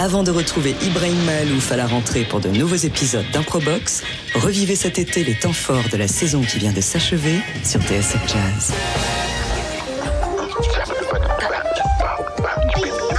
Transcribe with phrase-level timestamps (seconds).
[0.00, 4.02] Avant de retrouver Ibrahim Mahalouf à la rentrée pour de nouveaux épisodes d'Improbox,
[4.34, 8.26] revivez cet été les temps forts de la saison qui vient de s'achever sur TSF
[8.26, 8.72] Jazz.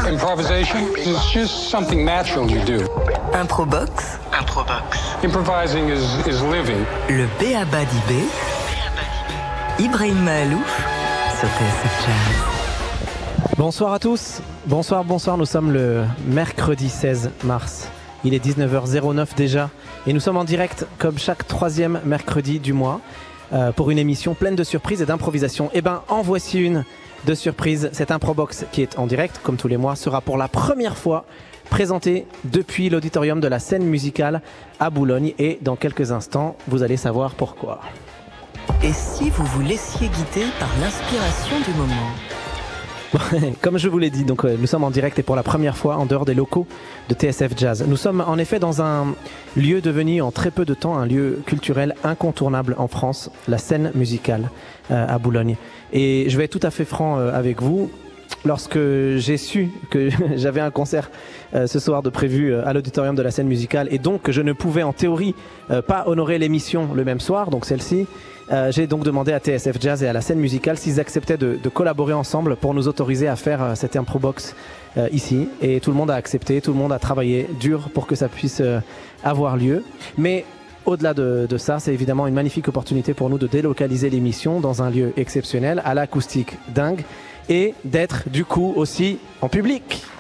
[0.08, 2.84] Improvisation is just something natural you do.
[3.36, 5.24] Improbox, Improbox.
[5.24, 6.84] Improvising is, is living.
[7.10, 7.86] le B.A.B.A.
[7.86, 8.26] d'Ibé,
[9.78, 10.82] Ibrahim Mahalouf
[11.40, 12.61] sur TSF Jazz.
[13.58, 14.42] Bonsoir à tous.
[14.68, 15.38] Bonsoir, bonsoir.
[15.38, 17.90] Nous sommes le mercredi 16 mars.
[18.24, 19.70] Il est 19h09 déjà.
[20.06, 23.02] Et nous sommes en direct comme chaque troisième mercredi du mois
[23.52, 25.70] euh, pour une émission pleine de surprises et d'improvisation.
[25.74, 26.86] Eh ben, en voici une
[27.26, 27.90] de surprise.
[27.94, 31.26] Cette Improbox qui est en direct, comme tous les mois, sera pour la première fois
[31.70, 34.42] présentée depuis l'auditorium de la scène musicale
[34.80, 35.34] à Boulogne.
[35.40, 37.82] Et dans quelques instants, vous allez savoir pourquoi.
[38.84, 42.41] Et si vous vous laissiez guider par l'inspiration du moment?
[43.62, 45.78] Comme je vous l'ai dit, donc euh, nous sommes en direct et pour la première
[45.78, 46.66] fois en dehors des locaux
[47.10, 47.84] de TSF Jazz.
[47.88, 49.16] Nous sommes en effet dans un
[49.58, 53.92] lieu devenu en très peu de temps un lieu culturel incontournable en France, la scène
[53.96, 54.50] musicale
[54.92, 55.58] euh, à Boulogne.
[55.92, 57.92] Et je vais être tout à fait franc euh, avec vous.
[58.46, 58.80] Lorsque
[59.18, 61.12] j'ai su que j'avais un concert
[61.54, 64.32] euh, ce soir de prévu euh, à l'auditorium de la scène musicale et donc que
[64.32, 65.36] je ne pouvais en théorie
[65.70, 68.08] euh, pas honorer l'émission le même soir, donc celle-ci,
[68.52, 71.58] euh, j'ai donc demandé à TSF Jazz et à la scène musicale s'ils acceptaient de,
[71.62, 74.56] de collaborer ensemble pour nous autoriser à faire euh, cette improbox
[74.98, 75.48] euh, ici.
[75.62, 78.28] Et tout le monde a accepté, tout le monde a travaillé dur pour que ça
[78.28, 78.62] puisse
[79.24, 79.84] avoir lieu.
[80.18, 80.44] Mais
[80.86, 84.84] au-delà de, de ça, c'est évidemment une magnifique opportunité pour nous de délocaliser l'émission dans
[84.84, 87.06] un lieu exceptionnel, à l'acoustique dingue,
[87.52, 90.04] et d'être du coup aussi en public.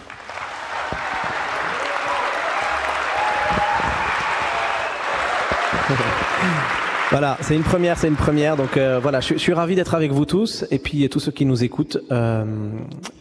[7.11, 8.55] Voilà, c'est une première, c'est une première.
[8.55, 11.45] Donc euh, voilà, je, suis ravi d'être avec vous tous et puis tous ceux qui
[11.45, 12.45] nous écoutent euh,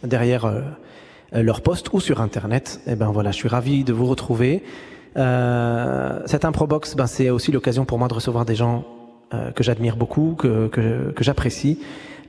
[0.01, 0.61] derrière euh,
[1.33, 2.79] leur poste ou sur internet.
[2.87, 4.63] Et ben voilà, je suis ravi de vous retrouver.
[5.13, 8.85] Cette improbox, ben c'est aussi l'occasion pour moi de recevoir des gens
[9.55, 11.77] que j'admire beaucoup, que, que j'apprécie.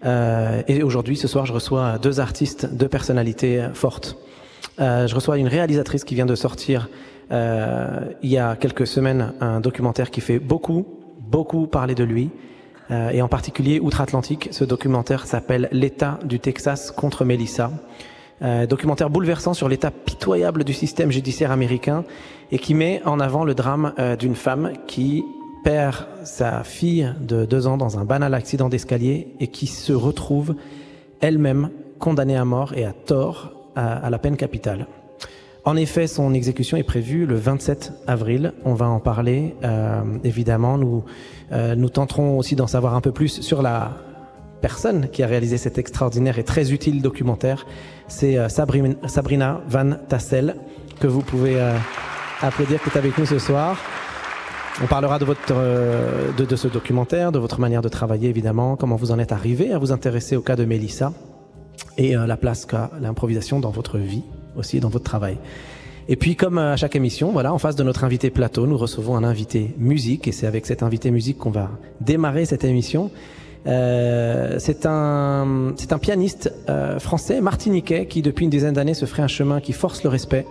[0.05, 4.17] Euh, et aujourd'hui, ce soir, je reçois deux artistes, deux personnalités fortes.
[4.81, 6.89] Euh, je reçois une réalisatrice qui vient de sortir
[7.31, 10.87] euh, il y a quelques semaines un documentaire qui fait beaucoup,
[11.21, 12.31] beaucoup parler de lui.
[12.91, 17.71] Et en particulier outre-Atlantique, ce documentaire s'appelle L'État du Texas contre Melissa.
[18.69, 22.05] Documentaire bouleversant sur l'état pitoyable du système judiciaire américain
[22.51, 25.25] et qui met en avant le drame d'une femme qui
[25.63, 30.55] perd sa fille de deux ans dans un banal accident d'escalier et qui se retrouve
[31.21, 34.87] elle-même condamnée à mort et à tort à, la peine capitale.
[35.65, 38.53] En effet, son exécution est prévue le 27 avril.
[38.65, 39.55] On va en parler.
[39.63, 41.05] Euh, évidemment, nous,
[41.53, 43.93] euh, nous tenterons aussi d'en savoir un peu plus sur la
[44.61, 47.65] personne qui a réalisé cet extraordinaire et très utile documentaire.
[48.09, 50.57] C'est euh, Sabrina, Sabrina Van Tassel,
[50.99, 51.57] que vous pouvez
[52.41, 53.79] applaudir, qui est avec nous ce soir.
[54.81, 58.77] On parlera de, votre, euh, de, de ce documentaire, de votre manière de travailler, évidemment,
[58.77, 61.13] comment vous en êtes arrivé à vous intéresser au cas de Mélissa
[61.99, 64.23] et euh, la place qu'a l'improvisation dans votre vie
[64.57, 65.37] aussi, dans votre travail.
[66.09, 69.15] Et puis, comme à chaque émission, voilà, en face de notre invité plateau, nous recevons
[69.15, 73.11] un invité musique, et c'est avec cet invité musique qu'on va démarrer cette émission.
[73.67, 79.07] Euh, c'est un, c'est un pianiste euh, français, martiniquais, qui depuis une dizaine d'années se
[79.07, 80.47] ferait un chemin qui force le respect.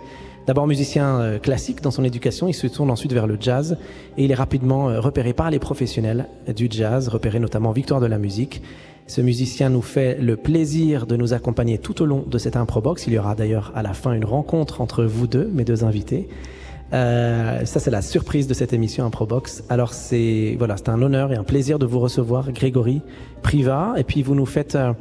[0.46, 3.76] D'abord musicien euh, classique dans son éducation, il se tourne ensuite vers le jazz
[4.16, 8.06] et il est rapidement euh, repéré par les professionnels du jazz, repéré notamment Victoire de
[8.06, 8.62] la musique.
[9.06, 13.06] Ce musicien nous fait le plaisir de nous accompagner tout au long de cette improbox.
[13.06, 16.28] Il y aura d'ailleurs à la fin une rencontre entre vous deux, mes deux invités.
[16.92, 19.64] Euh, ça, c'est la surprise de cette émission Improbox.
[19.70, 23.00] Alors, c'est voilà, c'est un honneur et un plaisir de vous recevoir, Grégory
[23.42, 23.94] Priva.
[23.96, 24.92] Et puis, vous nous faites euh,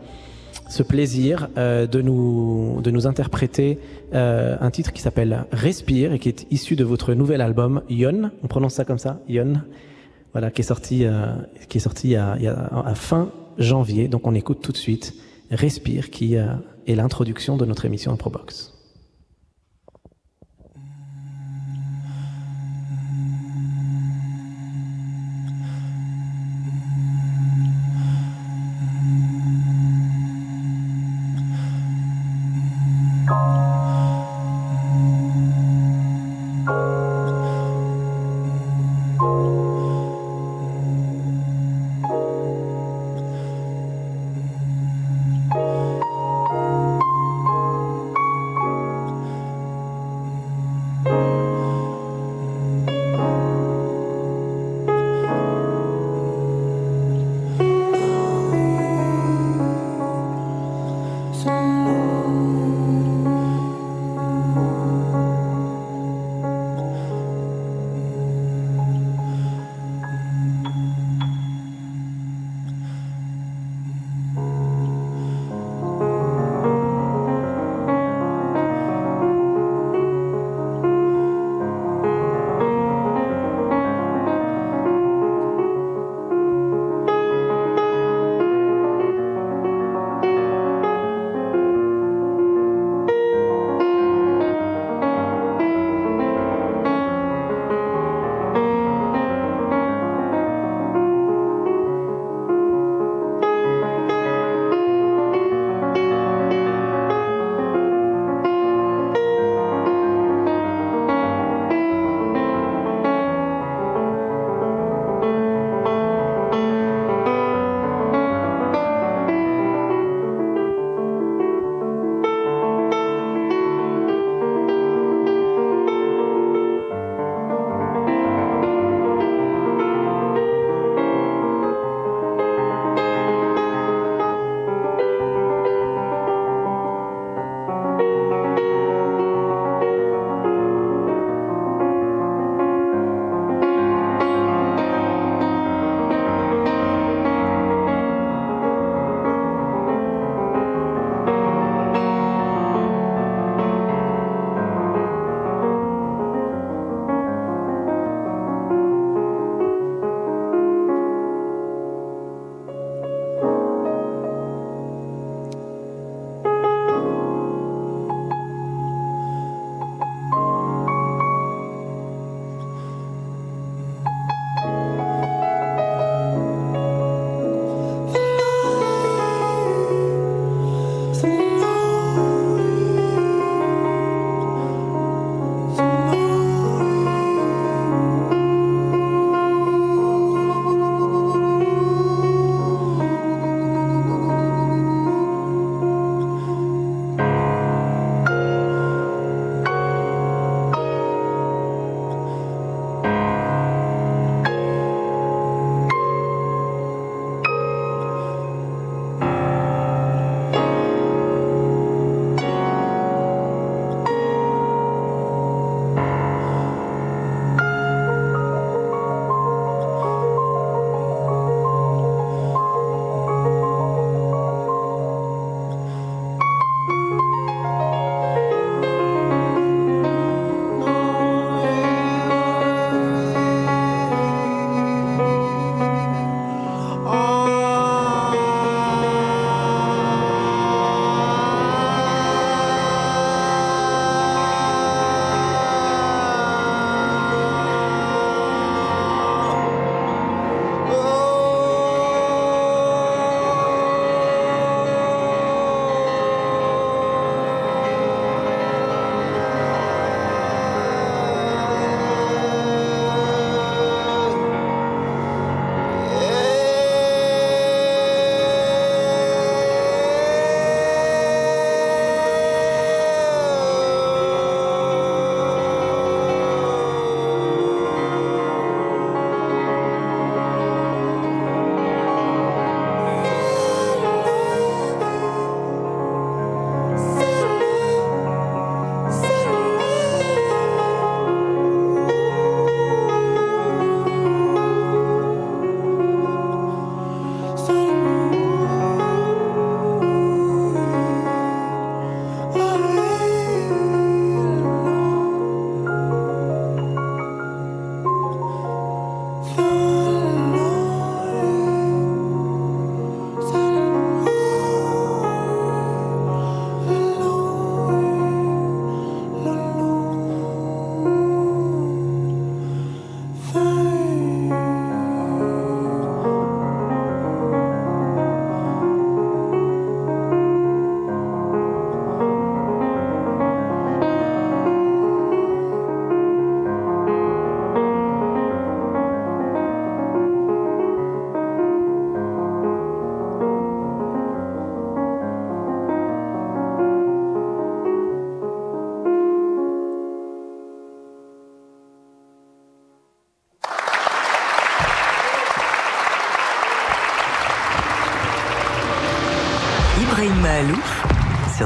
[0.72, 3.78] ce plaisir euh, de nous de nous interpréter
[4.14, 8.32] euh, un titre qui s'appelle Respire et qui est issu de votre nouvel album Yon.
[8.42, 9.62] On prononce ça comme ça, Yon.
[10.32, 11.34] Voilà, qui est sorti euh,
[11.68, 12.38] qui est sorti à,
[12.86, 14.08] à fin janvier.
[14.08, 15.14] Donc, on écoute tout de suite
[15.52, 16.46] Respire, qui euh,
[16.88, 18.71] est l'introduction de notre émission Improbox.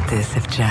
[0.07, 0.69] TSF Jazz.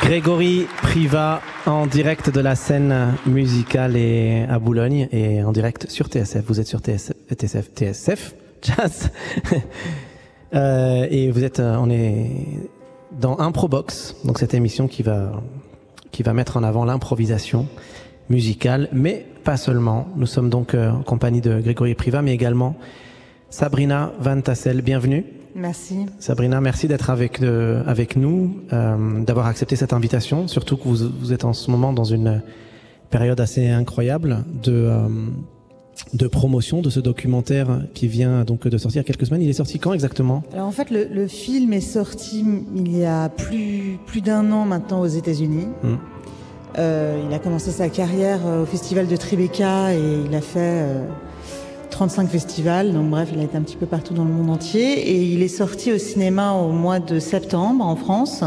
[0.00, 6.06] Grégory Priva en direct de la scène musicale et à Boulogne et en direct sur
[6.06, 6.42] TSF.
[6.46, 9.10] Vous êtes sur TSF, TSF, Jazz.
[10.54, 12.30] euh, et vous êtes, euh, on est
[13.20, 15.42] dans Improbox, donc cette émission qui va,
[16.10, 17.68] qui va mettre en avant l'improvisation
[18.30, 20.08] musicale, mais pas seulement.
[20.16, 22.76] Nous sommes donc euh, en compagnie de Grégory Priva, mais également
[23.50, 24.80] Sabrina Van Tassel.
[24.80, 25.41] Bienvenue.
[25.54, 26.06] Merci.
[26.18, 31.10] Sabrina, merci d'être avec, euh, avec nous, euh, d'avoir accepté cette invitation, surtout que vous,
[31.20, 32.42] vous êtes en ce moment dans une
[33.10, 35.08] période assez incroyable de, euh,
[36.14, 39.42] de promotion de ce documentaire qui vient donc de sortir il y a quelques semaines.
[39.42, 40.42] Il est sorti quand exactement?
[40.52, 42.44] Alors en fait, le, le film est sorti
[42.74, 45.66] il y a plus, plus d'un an maintenant aux États-Unis.
[45.82, 45.88] Mm.
[46.78, 50.86] Euh, il a commencé sa carrière au festival de Tribeca et il a fait
[52.08, 52.92] 35 festivals.
[52.92, 55.08] Donc bref, il a été un petit peu partout dans le monde entier.
[55.08, 58.42] Et il est sorti au cinéma au mois de septembre en France.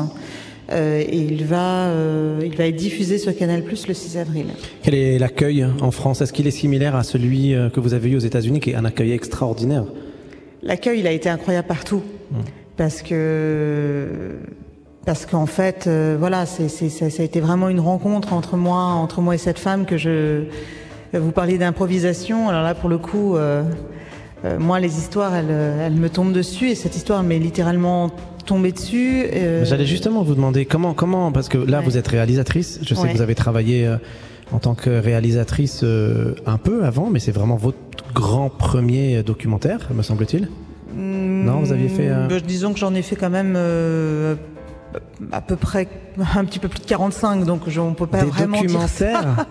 [0.74, 4.48] Euh, et il va, euh, il va être diffusé sur Canal Plus le 6 avril.
[4.84, 6.20] Quel est l'accueil en France?
[6.20, 8.76] Est-ce qu'il est similaire à celui euh, que vous avez eu aux États-Unis, qui est
[8.76, 9.86] un accueil extraordinaire?
[10.62, 12.02] L'accueil, il a été incroyable partout.
[12.76, 14.36] Parce que,
[15.06, 18.82] parce qu'en fait, euh, voilà, c'est, ça, ça a été vraiment une rencontre entre moi,
[18.82, 20.44] entre moi et cette femme que je,
[21.14, 22.50] vous parliez d'improvisation.
[22.50, 23.64] Alors là, pour le coup, euh,
[24.44, 28.12] euh, moi, les histoires, elles, elles me tombent dessus et cette histoire m'est littéralement
[28.46, 29.24] tombée dessus.
[29.34, 31.86] euh, J'allais justement vous demander comment, comment, parce que là Ouais.
[31.86, 32.80] vous êtes réalisatrice.
[32.84, 33.10] Je sais Ouais.
[33.12, 33.98] que vous avez travaillé euh,
[34.52, 37.78] en tant que réalisatrice euh, un peu avant, mais c'est vraiment votre
[38.14, 40.48] grand premier documentaire, me semble-t-il.
[40.98, 44.36] Non, vous aviez fait, euh, bah, disons que j'en ai fait quand même euh,
[45.32, 45.88] à peu près
[46.36, 49.22] un petit peu plus de 45, donc je, on peut pas Des vraiment dire documentaires.
[49.22, 49.46] ça.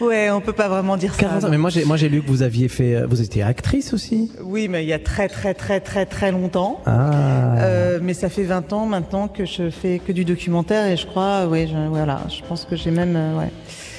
[0.04, 1.48] Ouais, on peut pas vraiment dire 40 ça.
[1.48, 4.30] Mais moi j'ai, moi j'ai lu que vous aviez fait, euh, vous étiez actrice aussi.
[4.42, 6.80] Oui, mais il y a très très très très très longtemps.
[6.86, 7.56] Ah.
[7.58, 11.06] Euh, mais ça fait 20 ans maintenant que je fais que du documentaire et je
[11.06, 13.50] crois, oui, je, voilà, je pense que j'ai même, euh, ouais.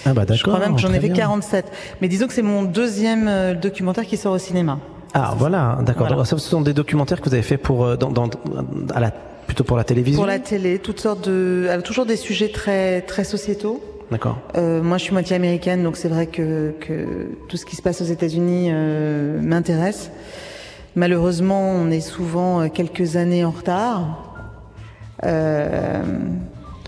[0.06, 0.36] ah bah d'accord.
[0.38, 1.16] je crois même que j'en ai fait bien.
[1.16, 1.66] 47.
[2.02, 4.80] Mais disons que c'est mon deuxième euh, documentaire qui sort au cinéma.
[5.14, 6.08] Ah voilà, d'accord.
[6.08, 6.26] Voilà.
[6.26, 8.30] Ce sont des documentaires que vous avez fait pour, dans, dans,
[8.94, 9.12] à la,
[9.52, 10.22] plutôt pour la télévision.
[10.22, 13.84] Pour la télé, toutes sortes de, alors, toujours des sujets très très sociétaux.
[14.10, 14.38] D'accord.
[14.56, 17.82] Euh, moi, je suis moitié américaine, donc c'est vrai que, que tout ce qui se
[17.82, 20.10] passe aux États-Unis euh, m'intéresse.
[20.96, 24.38] Malheureusement, on est souvent euh, quelques années en retard.
[25.26, 26.02] Euh,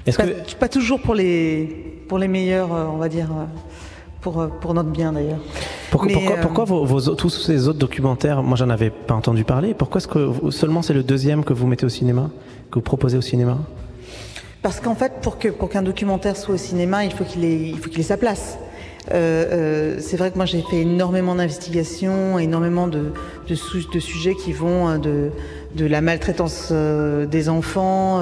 [0.05, 3.45] Est-ce pas, que pas toujours pour les pour les meilleurs, euh, on va dire, euh,
[4.23, 5.37] pour euh, pour notre bien d'ailleurs.
[5.91, 9.75] Pourquoi, pourquoi, euh, pourquoi vos, tous ces autres documentaires, moi j'en avais pas entendu parler,
[9.75, 12.31] pourquoi est-ce que seulement c'est le deuxième que vous mettez au cinéma,
[12.71, 13.57] que vous proposez au cinéma?
[14.63, 15.37] Parce qu'en fait, pour
[15.69, 18.57] qu'un documentaire soit au cinéma, il faut qu'il ait il faut qu'il ait sa place.
[19.11, 23.11] Euh, euh, c'est vrai que moi j'ai fait énormément d'investigations, énormément de,
[23.49, 25.29] de, sou- de sujets qui vont de,
[25.75, 28.21] de la maltraitance euh, des enfants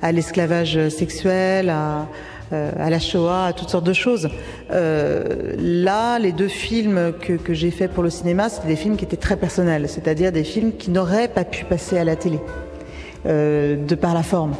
[0.00, 2.08] à l'esclavage sexuel, à,
[2.52, 4.28] à la Shoah, à toutes sortes de choses.
[4.70, 9.04] Euh, là, les deux films que, j'ai faits pour le cinéma, c'était des films qui
[9.04, 12.38] étaient très personnels, c'est-à-dire des films qui n'auraient pas pu passer à la télé,
[13.26, 14.54] euh, de par la forme.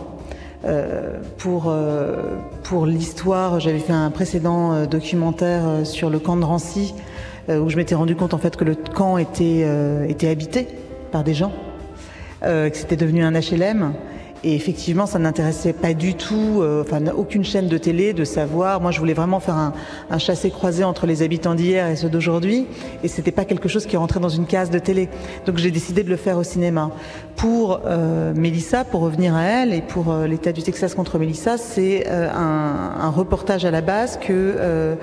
[0.65, 2.17] Euh, pour euh,
[2.65, 6.95] pour l'histoire, j'avais fait un précédent euh, documentaire euh, sur le camp de Drancy
[7.49, 10.67] euh, où je m'étais rendu compte en fait que le camp était euh, était habité
[11.13, 11.53] par des gens,
[12.43, 13.95] euh, que c'était devenu un HLM.
[14.45, 18.81] Et effectivement, ça n'intéressait pas du tout, euh, enfin aucune chaîne de télé de savoir.
[18.81, 22.67] Moi, je voulais vraiment faire un, chassé-croisé entre les habitants d'hier et ceux d'aujourd'hui,
[23.03, 25.09] et c'était pas quelque chose qui rentrait dans une case de télé.
[25.47, 26.93] Donc, j'ai décidé de le faire au cinéma.
[27.35, 31.59] Pour euh, Mélissa, pour revenir à elle, et pour euh, l'État du Texas contre Mélissa,
[31.59, 34.97] c'est euh, un, un reportage à la base que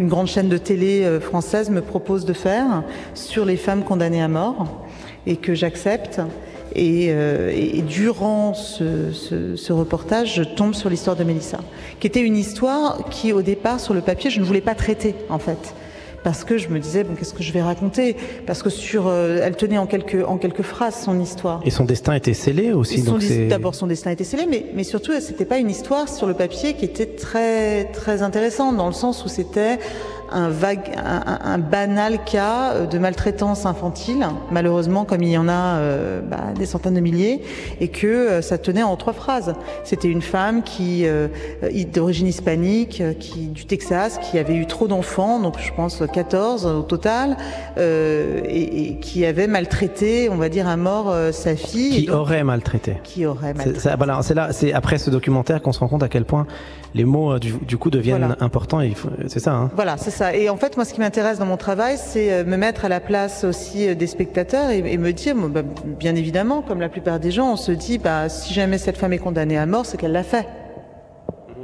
[0.00, 2.82] une grande chaîne de télé française me propose de faire
[3.14, 4.66] sur les femmes condamnées à mort,
[5.26, 6.20] et que j'accepte.
[6.74, 11.58] Et, euh, et- durant ce, ce- ce reportage, je tombe sur l'histoire de Mélissa,
[11.98, 15.14] qui était une histoire qui, au départ, sur le papier, je ne voulais pas traiter,
[15.28, 15.74] en fait.
[16.22, 18.14] Parce que je me disais, bon, qu'est-ce que je vais raconter?
[18.46, 21.62] Parce que sur, euh, elle tenait en quelques, en quelques phrases son histoire.
[21.64, 23.02] Et son destin était scellé aussi.
[23.48, 26.74] D'abord, son destin était scellé, mais, mais surtout, c'était pas une histoire sur le papier
[26.74, 29.78] qui était très, très intéressante, dans le sens où c'était
[30.32, 35.48] un, vague, un, un- banal cas euh, de maltraitance infantile, malheureusement, comme il y en
[35.48, 37.42] a euh, bah, des centaines de milliers,
[37.80, 39.54] et que euh, ça tenait en trois phrases.
[39.84, 41.28] C'était une femme qui, euh,
[41.92, 46.82] d'origine hispanique, qui, du Texas, qui avait eu trop d'enfants, donc je pense 14 au
[46.82, 47.36] total,
[47.78, 51.90] euh, et, et qui avait maltraité, on va dire, à mort sa fille.
[51.90, 52.96] Qui donc- aurait maltraité.
[53.04, 53.90] qui aurait maltraité.
[53.96, 56.46] voilà, c'est là, c'est après ce documentaire qu'on se rend compte à quel point
[56.94, 58.36] les mots euh, du, du coup deviennent Voilà.
[58.40, 58.80] importants.
[58.80, 58.92] et
[59.28, 59.52] C'est ça.
[59.54, 60.34] Hein Voilà, c'est ça.
[60.34, 62.88] Et en fait, moi, ce qui m'intéresse dans mon travail, c'est euh, me mettre à
[62.88, 66.80] la place aussi euh, des spectateurs et, et me dire, bon, bah, bien évidemment, comme
[66.80, 69.66] la plupart des gens, on se dit, bah, si jamais cette femme est condamnée à
[69.66, 70.46] mort, c'est qu'elle l'a fait.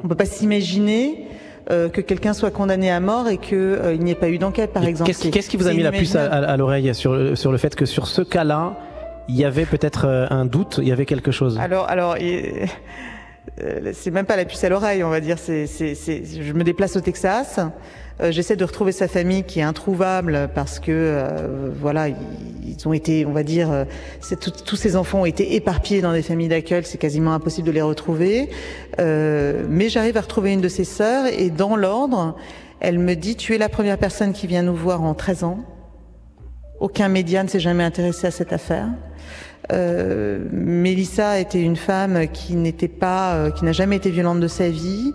[0.04, 1.26] On peut pas s'imaginer
[1.72, 4.72] euh, que quelqu'un soit condamné à mort et qu'il euh, n'y ait pas eu d'enquête,
[4.72, 5.10] par Et exemple.
[5.12, 6.46] Qu'est-ce qui vous a mis la puce à, inimaginable.
[6.46, 8.76] à- à l'oreille sur, le- sur le fait que sur ce cas-là,
[9.28, 11.58] il y avait peut-être un doute, il y avait quelque chose?
[11.60, 12.66] Alors, alors, et-
[13.92, 15.38] c'est même pas la puce à l'oreille, on va dire.
[15.38, 17.58] C'est, c'est, c'est, je me déplace au Texas.
[18.20, 22.92] euh, j'essaie de retrouver sa famille qui est introuvable parce que euh, voilà, ils, ont
[22.92, 23.84] été, on va dire, euh,
[24.64, 26.82] tous ces enfants ont été éparpillés dans des familles d'accueil.
[26.84, 28.50] C'est quasiment impossible de les retrouver.
[28.98, 32.36] Euh, mais j'arrive à retrouver une de ses sœurs et dans l'ordre,
[32.80, 35.58] elle me dit "Tu es la première personne qui vient nous voir en 13 ans."
[36.78, 38.88] Aucun média ne s'est jamais intéressé à cette affaire.
[39.72, 44.48] Euh, Mélissa était une femme qui n'était pas, euh, qui n'a jamais été violente de
[44.48, 45.12] sa vie.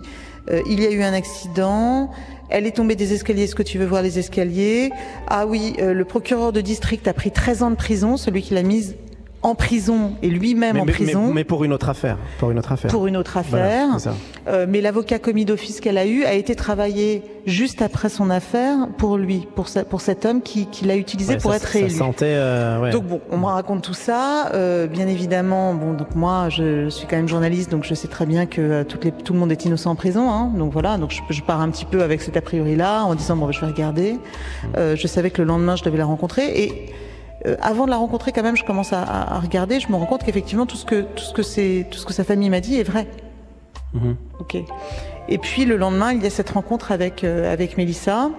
[0.50, 2.10] Euh, il y a eu un accident.
[2.50, 3.44] Elle est tombée des escaliers.
[3.44, 4.90] Est-ce que tu veux voir les escaliers?
[5.26, 8.54] Ah oui, euh, le procureur de district a pris 13 ans de prison, celui qui
[8.54, 8.96] l'a mise
[9.42, 12.16] en prison et lui-même en mais- prison mais- mais pour une autre affaire.
[12.38, 12.90] Pour une autre affaire.
[12.92, 14.00] pour une autre Voilà, affaire.
[14.00, 14.14] ça.
[14.48, 18.76] Euh, mais l'avocat commis d'office qu'elle a eu a été travaillé juste après son affaire
[18.98, 21.66] pour lui, pour, ce- pour cet homme qui, qui l'a utilisé Ouais, pour ça- être
[21.66, 21.90] ça réélu.
[21.90, 22.90] sentait, euh, ouais.
[22.90, 24.50] Donc bon, on me raconte tout ça.
[24.54, 28.26] Euh, bien évidemment, bon, donc moi, je suis quand même journaliste, donc je sais très
[28.26, 30.30] bien que euh, toutes les, tout le monde est innocent en prison.
[30.30, 33.16] Hein, donc voilà, donc je, je pars un petit peu avec cet a priori-là, en
[33.16, 34.18] disant bon, ben, je vais regarder.
[34.76, 36.86] Euh, je savais que le lendemain, je devais la rencontrer et
[37.46, 39.80] euh, avant de la rencontrer, quand même, je commence à, regarder.
[39.80, 42.12] Je me rends compte qu'effectivement, tout ce que tout ce que c'est, tout ce que
[42.12, 43.06] sa famille m'a dit est vrai.
[43.94, 44.16] Mhm.
[44.40, 44.56] Ok.
[45.28, 48.30] Et puis le lendemain, il y a cette rencontre avec euh, avec Mélissa.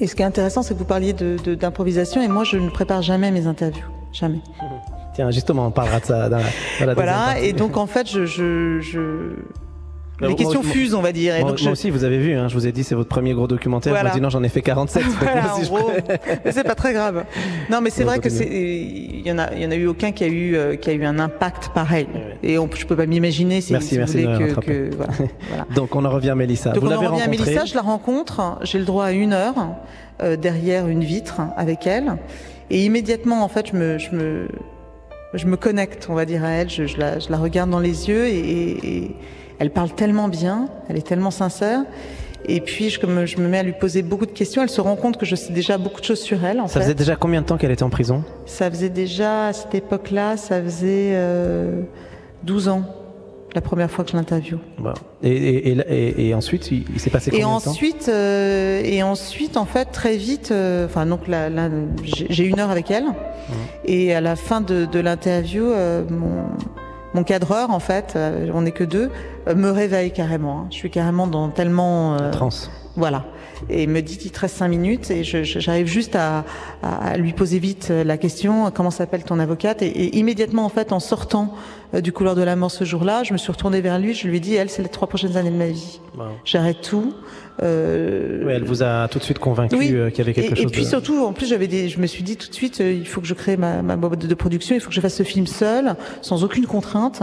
[0.00, 2.56] Et ce qui est intéressant, c'est que vous parliez de- de- d'improvisation, et moi, je
[2.56, 4.40] ne prépare jamais mes interviews, jamais.
[5.14, 6.44] Tiens, justement, on parlera de ça dans la,
[6.80, 7.40] dans la Voilà.
[7.40, 9.32] Et donc, en fait, je, je, je...
[10.20, 11.36] Les questions moi- fusent, on va dire.
[11.36, 11.72] Et Moi, donc, moi je...
[11.72, 13.92] aussi, vous avez vu, hein, je vous ai dit, c'est votre premier gros documentaire.
[13.92, 14.08] Voilà.
[14.10, 15.02] Moi, dit non, j'en ai fait 47.
[15.06, 15.78] Donc, Voilà, moi en aussi, je gros.
[15.90, 17.24] ferai- Mais c'est pas très grave.
[17.70, 19.86] Non, mais c'est vrai que c'est, il y en a, il y en a eu
[19.86, 22.08] aucun qui a eu, euh, qui a eu un impact pareil.
[22.42, 24.54] Et on, je peux pas m'imaginer si, Merci, si merci vous de voulez me que,
[24.56, 24.66] rattraper.
[24.90, 25.12] que- voilà.
[25.48, 25.66] voilà.
[25.76, 26.70] Donc, on en revient à Mélissa.
[26.70, 27.28] Donc vous on en revient à.
[27.28, 29.54] Mélissa, je la rencontre, j'ai le droit à une heure
[30.22, 32.16] euh, derrière une vitre avec elle,
[32.70, 34.48] et immédiatement en fait je me, je me,
[35.34, 37.78] je me connecte, on va dire à elle, je, je la, je la regarde dans
[37.78, 39.16] les yeux et- et
[39.58, 41.80] elle parle tellement bien, elle est tellement sincère.
[42.46, 44.62] Et puis je me, je me mets à lui poser beaucoup de questions.
[44.62, 46.60] Elle se rend compte que je sais déjà beaucoup de choses sur elle.
[46.60, 46.86] En Ça fait.
[46.86, 48.22] faisait déjà combien de temps qu'elle était en prison?
[48.46, 51.82] Ça faisait déjà à cette époque-là, ça faisait euh,
[52.44, 52.82] 12 ans
[53.54, 54.58] la première fois que je l'interviewe.
[55.22, 57.70] Et, et, et, et- et ensuite, il, il s'est passé combien de temps?
[57.70, 61.22] ensuite, euh, et ensuite, en fait, très vite, euh, enfin donc
[62.04, 63.06] j'ai une heure avec elle,
[63.84, 66.44] et à la fin de, de l'interview, euh, mon,
[67.18, 69.10] mon cadreur, en fait, euh, on n'est que deux,
[69.48, 70.60] euh, me réveille carrément.
[70.60, 70.66] hein.
[70.70, 72.50] Je suis carrément dans tellement, euh, Trans.
[72.94, 73.24] voilà,
[73.68, 76.44] et me dit il te reste cinq minutes, et j'arrive juste à,
[76.82, 80.92] à lui poser vite la question comment s'appelle ton avocate, et, et immédiatement, en fait,
[80.92, 81.54] en sortant
[81.92, 84.36] du couloir de la mort ce jour-là, je me suis retournée vers lui, je lui
[84.36, 86.00] ai dit elle, c'est les trois prochaines années de ma vie.
[86.16, 86.26] Wow.
[86.44, 87.14] J'arrête tout.
[87.62, 89.90] Euh, Ouais, elle vous a tout de suite convaincu oui.
[89.92, 90.88] euh, qu'il y avait quelque et, et chose puis de...
[90.88, 93.20] surtout, en plus, j'avais des, je me suis dit tout de suite, euh, il faut
[93.20, 95.46] que je crée ma, ma boîte de production, il faut que je fasse ce film
[95.46, 97.22] seul, sans aucune contrainte.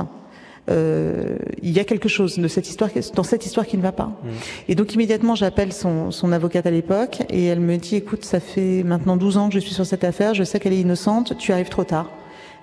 [0.69, 3.91] Euh, il y a quelque chose de cette histoire, dans cette histoire qui ne va
[3.91, 4.05] pas.
[4.07, 4.27] Mm.
[4.69, 8.39] Et donc immédiatement, j'appelle son, son avocate à l'époque et elle me dit, écoute, ça
[8.39, 11.37] fait maintenant 12 ans que je suis sur cette affaire, je sais qu'elle est innocente,
[11.37, 12.09] tu arrives trop tard.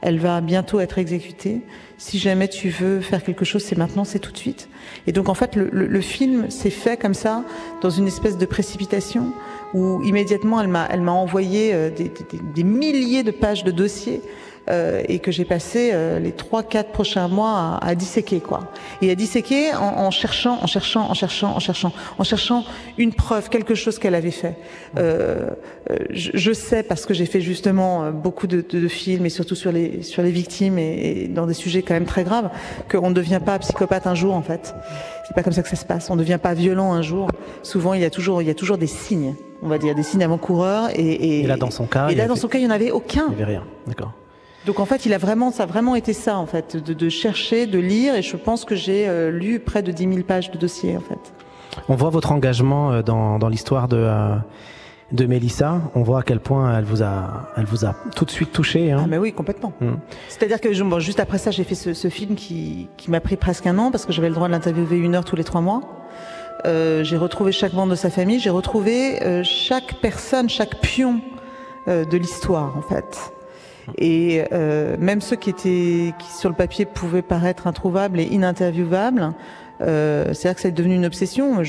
[0.02, 1.60] Elle va bientôt être exécutée.
[1.96, 4.68] Si jamais tu veux faire quelque chose, c'est maintenant, c'est tout de suite.
[5.06, 7.44] Et donc en fait, le, le- le film s'est fait comme ça,
[7.82, 9.32] dans une espèce de précipitation,
[9.74, 14.20] où immédiatement elle m'a, envoyé euh, des, des- des milliers de pages de dossiers.
[14.70, 18.60] Euh, et que j'ai passé euh, les trois quatre prochains mois à, à disséquer quoi.
[19.00, 22.64] Et à disséquer en, en cherchant en cherchant en cherchant en cherchant en cherchant
[22.98, 24.56] une preuve quelque chose qu'elle avait fait.
[24.98, 25.50] Euh,
[25.90, 29.26] euh, je, je sais parce que j'ai fait justement euh, beaucoup de, de, de films
[29.26, 32.24] et surtout sur les sur les victimes et, et dans des sujets quand même très
[32.24, 32.50] graves
[32.90, 34.74] qu'on ne devient pas psychopathe un jour en fait.
[35.26, 36.10] C'est pas comme ça que ça se passe.
[36.10, 37.28] On ne devient pas violent un jour.
[37.62, 40.02] Souvent il y a toujours il y a toujours des signes on va dire des
[40.02, 42.62] signes avant-coureurs et, et, Et là, dans son cas, et là dans son cas il
[42.62, 43.26] n'y en avait aucun.
[43.30, 43.64] Il n'y avait rien.
[43.86, 44.12] D'accord.
[44.66, 47.08] Donc en fait, il a vraiment, ça a vraiment été ça en fait, de, de
[47.08, 50.50] chercher, de lire, et je pense que j'ai euh, lu près de 10 000 pages
[50.50, 51.18] de dossiers en fait.
[51.88, 54.34] On voit votre engagement euh, dans, dans l'histoire de, euh,
[55.10, 55.80] de Mélissa.
[55.94, 58.92] On voit à quel point elle vous a, elle vous a tout de suite touché.
[58.92, 59.06] Ah Hein.
[59.08, 59.72] mais oui, complètement.
[59.80, 59.92] Mm.
[60.28, 63.20] C'est-à-dire que je- bon, juste après ça, j'ai fait ce, ce film qui, qui m'a
[63.20, 65.44] pris presque un an parce que j'avais le droit de l'interviewer une heure tous les
[65.44, 65.80] trois mois.
[66.66, 71.20] Euh, j'ai retrouvé chaque membre de sa famille, j'ai retrouvé euh, chaque personne, chaque pion
[71.88, 73.32] euh, de l'histoire en fait.
[73.98, 79.32] Et euh, même ceux qui étaient, qui sur le papier pouvaient paraître introuvables et ininterviewables,
[79.80, 81.62] euh, c'est-à-dire que c'est devenu une obsession.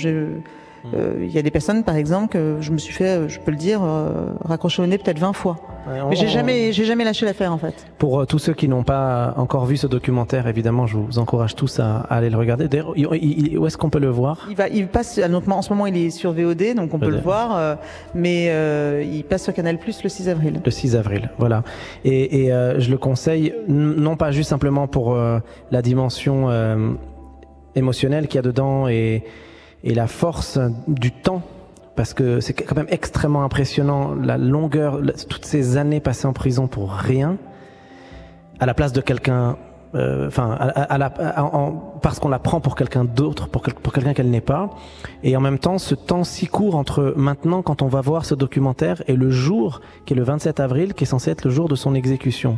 [0.93, 3.39] Euh, Il y a des personnes, par exemple, que je me suis fait, euh, je
[3.39, 5.57] peux le dire, euh, raccrocher au nez peut-être 20 fois.
[5.87, 7.73] Ouais, on- Mais j'ai on- jamais, j'ai jamais lâché l'affaire en fait.
[7.97, 11.55] Pour euh, tous ceux qui n'ont pas encore vu ce documentaire, évidemment, je vous encourage
[11.55, 12.67] tous à, à aller le regarder.
[12.67, 14.45] D'ailleurs, il- il- où est-ce qu'on peut le voir?
[14.49, 15.17] Il va, il passe.
[15.19, 17.15] alors, En ce moment, il est sur VOD, donc on peut VOD.
[17.15, 17.77] le voir.
[18.13, 18.51] mais
[19.05, 20.59] il passe sur Canal Plus le 6 avril.
[20.63, 21.63] Le 6 avril, voilà.
[22.03, 25.15] Et, et, je le conseille, non pas juste simplement pour
[25.71, 26.49] la dimension
[27.75, 29.23] émotionnelle qu'il y a dedans et,
[29.83, 31.41] et la force du temps,
[31.95, 36.67] parce que c'est quand même extrêmement impressionnant la longueur, toutes ces années passées en prison
[36.67, 37.37] pour rien,
[38.59, 39.57] à la place de quelqu'un,
[39.95, 43.61] enfin, à, à- à la- à- en- parce qu'on la prend pour quelqu'un d'autre, pour,
[43.61, 44.69] quel- pour quelqu'un qu'elle n'est pas,
[45.23, 48.35] et en même temps, ce temps si court entre maintenant, quand on va voir ce
[48.35, 51.67] documentaire, et le jour, qui est le 27 avril, qui est censé être le jour
[51.69, 52.57] de son exécution.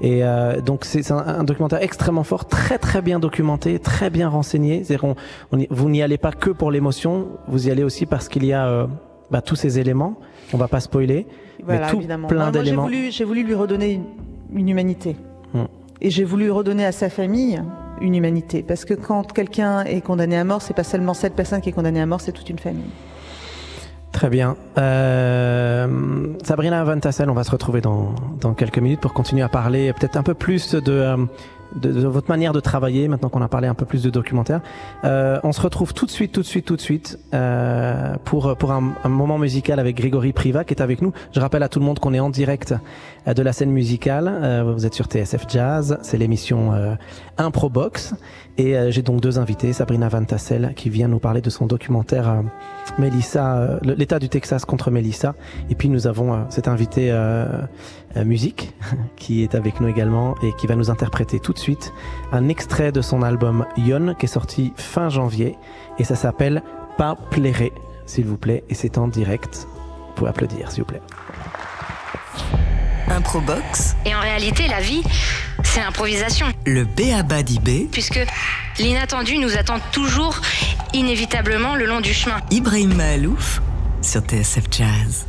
[0.00, 4.28] Et euh, donc c'est un, un documentaire extrêmement fort, très très bien documenté, très bien
[4.28, 4.82] renseigné.
[5.02, 5.14] On-
[5.52, 8.44] on y- vous n'y allez pas que pour l'émotion, vous y allez aussi parce qu'il
[8.44, 8.86] y a euh,
[9.30, 10.16] bah, tous ces éléments.
[10.52, 11.26] On va pas spoiler,
[11.64, 12.28] Voilà, mais tout évidemment.
[12.28, 12.82] plein moi, j'ai d'éléments.
[12.82, 14.04] voulu, voulu lui redonner une,
[14.54, 15.16] une humanité.
[16.04, 17.62] Et j'ai voulu redonner à sa famille
[18.02, 18.62] une humanité.
[18.62, 21.72] Parce que quand quelqu'un est condamné à mort, c'est pas seulement cette personne qui est
[21.72, 22.90] condamnée à mort, c'est toute une famille.
[24.12, 24.54] Très bien.
[24.76, 25.86] Euh,
[26.42, 28.14] Sabrina Van Tassel, on va se retrouver dans,
[28.54, 31.16] quelques minutes pour continuer à parler peut-être un peu plus de, euh,
[31.74, 34.60] de, votre manière de travailler, maintenant qu'on a parlé un peu plus de documentaire.
[35.04, 37.18] Euh, on se retrouve tout de suite, tout de suite, tout de suite
[38.24, 41.14] pour, un, un moment musical avec Grégory Priva qui est avec nous.
[41.32, 42.74] Je rappelle à tout le monde qu'on est en direct
[43.26, 44.28] de la scène musicale.
[44.28, 46.94] Euh, vous êtes sur TSF Jazz, c'est l'émission euh,
[47.38, 48.14] Improbox.
[48.56, 51.66] Et euh, j'ai donc deux invités, Sabrina Van Tassel qui vient nous parler de son
[51.66, 52.42] documentaire euh,
[52.98, 55.34] Mélissa, euh, l'État du Texas contre Mélissa.
[55.70, 57.46] Et puis nous avons euh, cet invité euh,
[58.16, 58.74] euh, musique
[59.16, 61.92] qui est avec nous également et qui va nous interpréter tout de suite
[62.32, 65.56] un extrait de son album Yon qui est sorti fin janvier
[65.98, 66.62] et ça s'appelle
[66.96, 67.72] Pas plairé,
[68.06, 68.62] s'il vous plaît.
[68.68, 69.66] Et c'est en direct.
[70.08, 71.02] Vous pouvez applaudir, s'il vous plaît.
[73.08, 75.02] Improbox, Et en réalité, la vie,
[75.62, 76.46] c'est l'improvisation.
[76.66, 77.42] le B.A.B.A.
[77.42, 78.20] d'IB, Puisque
[78.78, 80.40] l'inattendu nous attend toujours,
[80.92, 82.36] inévitablement, le long du chemin.
[82.50, 83.60] Ibrahim Mahalouf
[84.02, 85.26] sur TSF Jazz.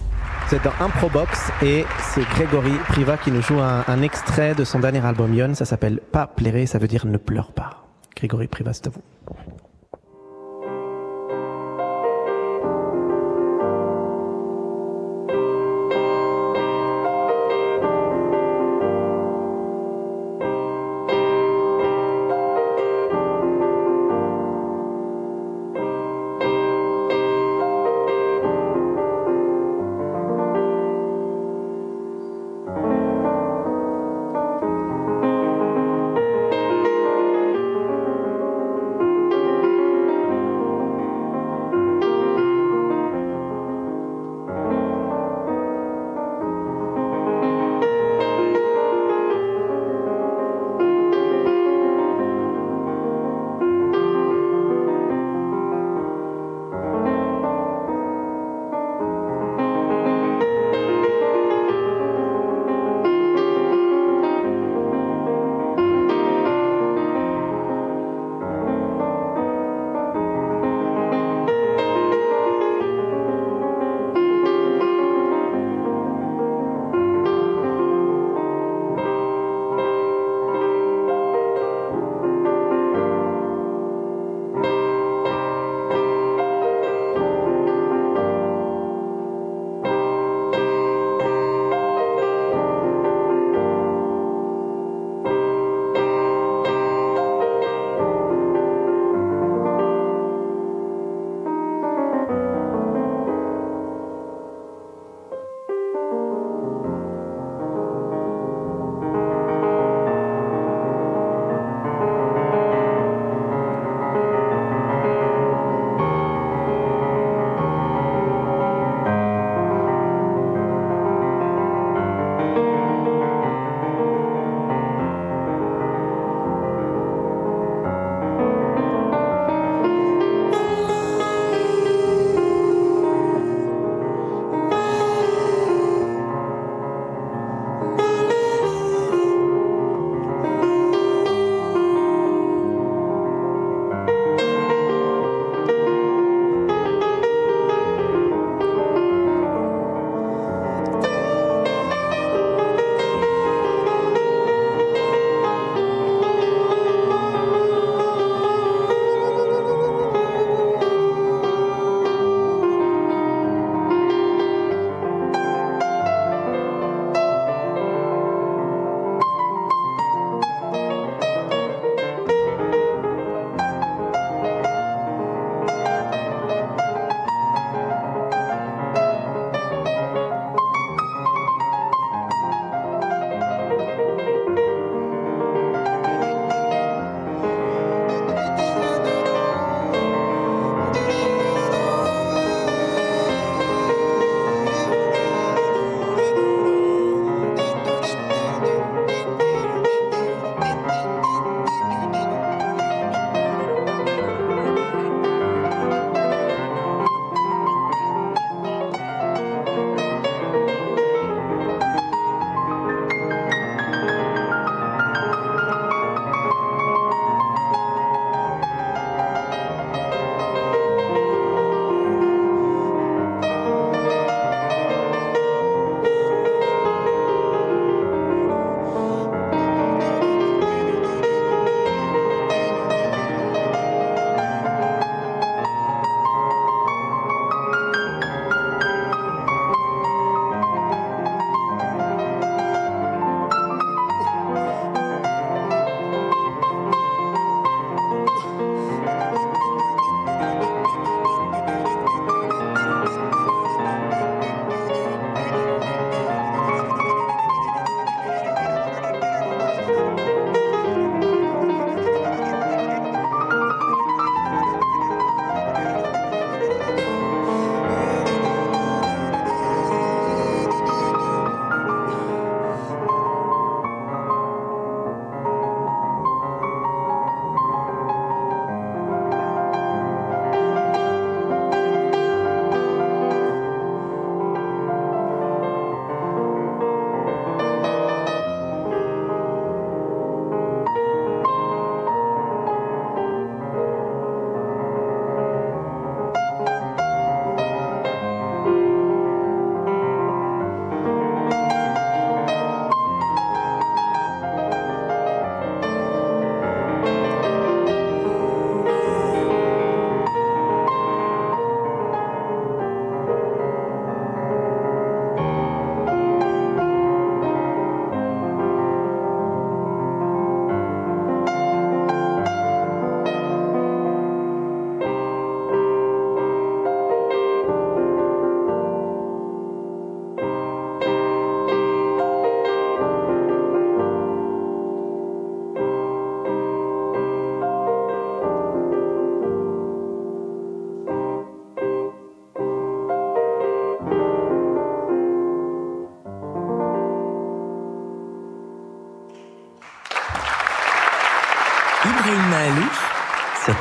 [0.49, 4.79] C'est dans Improbox et c'est Grégory Priva qui nous joue un, un extrait de son
[4.79, 5.55] dernier album Yon.
[5.55, 7.85] Ça s'appelle Pas plairer, ça veut dire ne pleure pas.
[8.15, 9.01] Grégory Priva, c'est à vous.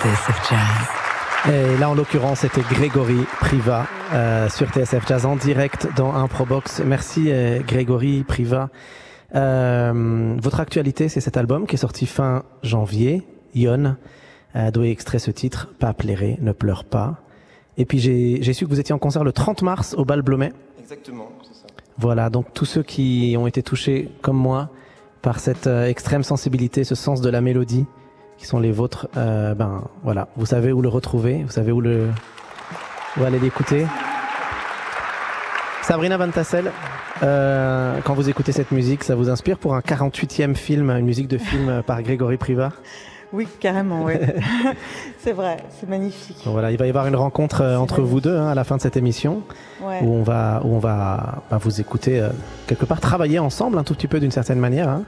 [0.05, 1.51] TSF Jazz.
[1.55, 6.83] Et là, en l'occurrence, c'était Grégory Priva euh, sur TSF Jazz en direct dans Improbox.
[6.85, 8.69] Merci euh, Grégory Priva.
[9.35, 13.23] Euh, votre actualité, c'est cet album qui est sorti fin janvier,
[13.55, 13.97] Yon,
[14.57, 17.23] euh, d'où est extrait ce titre, Pas plairer, ne pleure pas.
[17.79, 20.53] Et puis j'ai su que vous étiez en concert le 30 mars au Bal Blomet.
[20.79, 21.67] Exactement, c'est ça.
[21.97, 24.69] Voilà, donc tous ceux qui ont été touchés comme moi
[25.23, 27.87] par cette euh, extrême sensibilité, ce sens de la mélodie,
[28.39, 31.81] qui sont les vôtres, euh, ben voilà, vous savez où le retrouver, vous savez où
[31.81, 32.09] le
[33.17, 33.87] où aller l'écouter.
[35.83, 36.71] Sabrina Van Tassel,
[37.23, 41.29] euh, quand vous écoutez cette musique, ça vous inspire pour un 48e film, une musique
[41.29, 42.73] de film par Grégory Priva
[43.33, 44.15] Oui, carrément, oui.
[45.19, 46.39] c'est vrai, c'est magnifique.
[46.45, 48.65] Donc voilà, il va y avoir une rencontre euh, entre vous deux hein, à la
[48.65, 49.43] fin de cette émission,
[49.83, 50.01] Ouais.
[50.03, 52.31] où on va, où on va ben, vous écouter euh,
[52.67, 55.03] quelque part, travailler ensemble un tout petit peu d'une certaine manière, hein,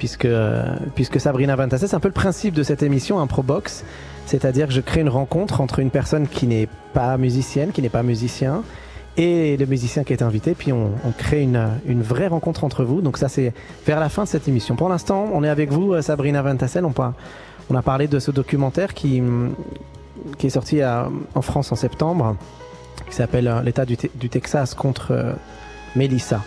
[0.00, 0.64] puisque, euh,
[0.96, 3.84] puisque Sabrina Van Tassel, c'est un peu le principe de cette émission, un Probox,
[4.26, 7.88] c'est-à-dire que je crée une rencontre entre une personne qui n'est pas musicienne, qui n'est
[7.90, 8.62] pas musicien,
[9.16, 13.02] et le musicien qui est invité, puis on, crée une, une vraie rencontre entre vous.
[13.02, 13.52] Donc ça, c'est
[13.86, 14.74] vers la fin de cette émission.
[14.76, 16.84] Pour l'instant, on est avec vous, euh, Sabrina Van Tassel.
[16.86, 16.94] On,
[17.70, 19.54] on a parlé de ce documentaire qui, hum,
[20.38, 22.36] qui est sorti à- en France en septembre,
[23.08, 25.32] qui s'appelle euh, L'État du, Te- du Texas contre euh,
[25.96, 26.40] Melissa.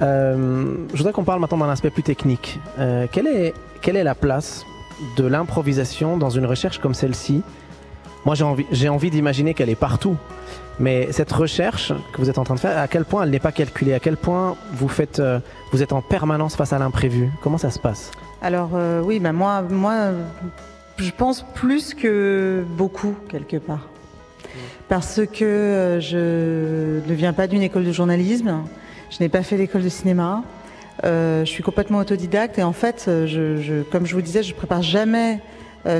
[0.00, 2.60] Euh, je voudrais qu'on parle maintenant d'un aspect plus technique.
[2.78, 4.64] Euh, quelle, est, quelle est la place
[5.16, 7.42] de l'improvisation dans une recherche comme celle-ci?
[8.24, 10.16] Moi, j'ai envie, j'ai envie d'imaginer qu'elle est partout.
[10.80, 13.40] Mais cette recherche que vous êtes en train de faire, à quel point elle n'est
[13.40, 13.94] pas calculée?
[13.94, 15.40] À quel point vous faites, euh,
[15.72, 17.30] vous êtes en permanence face à l'imprévu?
[17.42, 18.12] Comment ça se passe?
[18.40, 18.70] Alors
[19.02, 20.10] oui, bah moi, moi,
[20.96, 23.88] je pense plus que beaucoup quelque part,
[24.88, 28.62] parce que je ne viens pas d'une école de journalisme,
[29.10, 30.42] je n'ai pas fait l'école de cinéma,
[31.04, 34.54] euh, je suis complètement autodidacte et en fait, euh, je, comme je vous disais, je
[34.54, 35.40] prépare jamais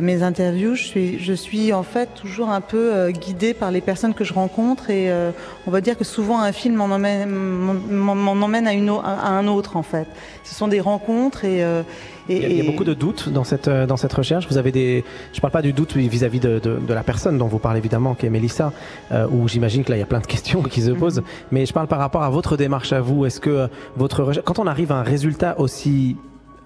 [0.00, 0.74] mes interviews.
[0.74, 4.24] Je suis, je suis en fait toujours un peu euh, guidée par les personnes que
[4.24, 5.30] je rencontre et euh,
[5.66, 9.28] on va dire que souvent un film m'en emmène, m'en- m'en emmène à, une, à
[9.30, 10.06] un autre en fait.
[10.44, 11.82] Ce sont des rencontres et, euh,
[12.28, 13.96] et- il y, a, il y a et- beaucoup de doutes dans cette, euh, dans
[13.96, 14.46] cette recherche.
[14.50, 17.46] Vous avez des, je parle pas du doute vis-à-vis de, de, de la personne dont
[17.46, 18.72] vous parlez évidemment, qui est Mélissa,
[19.12, 21.22] euh, où j'imagine que là il y a plein de questions qui se posent.
[21.50, 23.24] Mais je parle par rapport à votre démarche à vous.
[23.24, 26.16] Est-ce que euh, votre recherche, quand on arrive à un résultat aussi,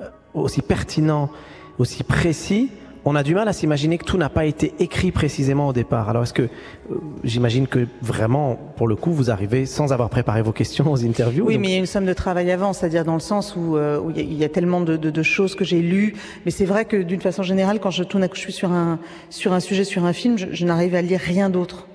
[0.01, 1.31] euh, aussi pertinent,
[1.79, 2.71] aussi précis,
[3.05, 6.09] on a du mal à s'imaginer que tout n'a pas été écrit précisément au départ.
[6.09, 10.43] Alors est-ce que, euh, j'imagine que vraiment, pour le coup, vous arrivez sans avoir préparé
[10.43, 11.45] vos questions aux interviews.
[11.47, 13.57] Oui, donc- mais il y a une somme de travail avant, c'est-à-dire dans le sens
[13.57, 16.15] où, euh, où il, y a, tellement de, de, de choses que j'ai lues.
[16.45, 18.99] Mais c'est vrai que d'une façon générale, quand je tourne, à je suis sur un
[19.31, 21.87] sur un sujet, sur un film, je, je n'arrive à lire rien d'autre.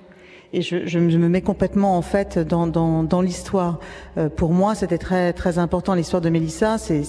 [0.54, 3.80] Et je, je me mets complètement en fait dans, dans, dans l'histoire.
[4.16, 6.78] Euh, pour moi, c'était très très important l'histoire de Mélissa.
[6.78, 7.02] C'est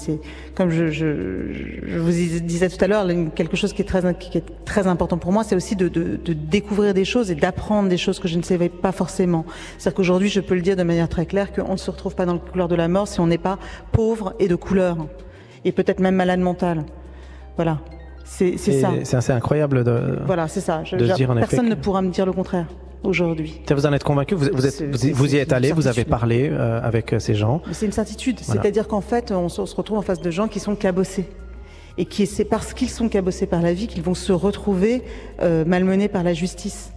[0.56, 4.38] comme je, je, je vous disais tout à l'heure, quelque chose qui est très qui
[4.38, 7.88] est très important pour moi, c'est aussi de, de, de découvrir des choses et d'apprendre
[7.88, 9.45] des choses que je ne savais pas forcément.
[9.78, 12.25] C'est-à-dire qu'aujourd'hui, je peux le dire de manière très claire qu'on ne se retrouve pas
[12.25, 13.58] dans le couleur de la mort si on n'est pas
[13.93, 14.97] pauvre et de couleur
[15.63, 16.84] et peut-être même malade mental.
[17.56, 17.80] Voilà,
[18.29, 18.91] c'est ça.
[19.03, 20.19] C'est assez incroyable de.
[20.25, 20.83] Voilà, c'est ça.
[20.83, 22.67] Je- de se je- dire en effet personne que- ne pourra me dire le contraire
[23.03, 23.61] aujourd'hui.
[23.69, 25.87] Vous en êtes convaincu vous, vous, êtes, C'est- vous, c'est- vous y êtes allé, vous
[25.87, 27.61] avez parlé euh, avec euh, ces gens.
[27.71, 28.39] C'est une certitude.
[28.45, 28.61] Voilà.
[28.61, 31.27] C'est-à-dire qu'en fait, on se, on se retrouve en face de gens qui sont cabossés.
[31.97, 35.03] Et qui, c'est parce qu'ils sont cabossés par la vie qu'ils vont se retrouver
[35.41, 36.93] euh, malmenés par la justice.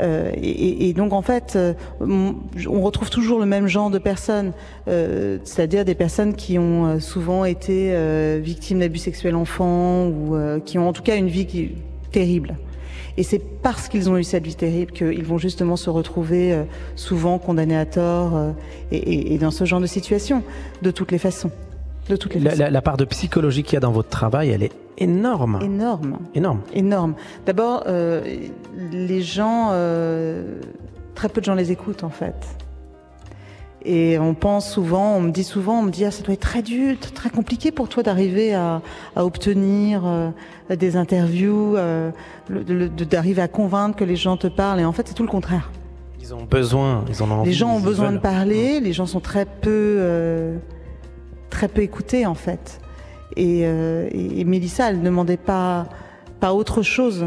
[0.00, 4.52] Euh, et, donc en fait, euh, on retrouve toujours le même genre de personnes,
[4.88, 10.78] euh, c'est-à-dire des personnes qui ont souvent été euh, victimes d'abus sexuels enfants ou qui
[10.78, 11.72] ont en tout cas une vie qui
[12.10, 12.56] terrible.
[13.18, 16.58] Et c'est parce qu'ils ont eu cette vie terrible qu'ils vont justement se retrouver
[16.96, 18.32] souvent condamnés à tort
[18.90, 20.42] et, et- et dans ce genre de situation,
[20.80, 21.50] de toutes les façons.
[22.08, 22.62] De toutes les La, façons.
[22.62, 25.58] la- la part de psychologie qu'il y a dans votre travail, elle est énorme.
[25.62, 26.18] Énorme.
[26.34, 26.60] Énorme.
[26.72, 27.14] Énorme.
[27.46, 28.22] D'abord, euh,
[28.92, 30.60] les gens, euh,
[31.14, 32.34] très peu de gens les écoutent en fait.
[33.84, 36.40] Et on pense souvent, on me dit souvent, on me dit ah ça doit être
[36.40, 38.80] très dur, très compliqué pour toi d'arriver à,
[39.16, 40.30] à obtenir euh,
[40.70, 41.76] des interviews,
[43.10, 44.78] d'arriver à convaincre que les gens te parlent.
[44.80, 45.70] Et en fait, c'est tout le contraire.
[46.20, 47.50] Ils ont besoin, ils en ont envie.
[47.50, 48.18] Les gens ont besoin veulent.
[48.18, 50.54] de parler, les gens sont très peu,
[51.50, 52.80] très peu écoutés en fait.
[53.36, 55.86] Et, euh, et, Mélissa, elle ne demandait pas,
[56.40, 57.26] pas autre chose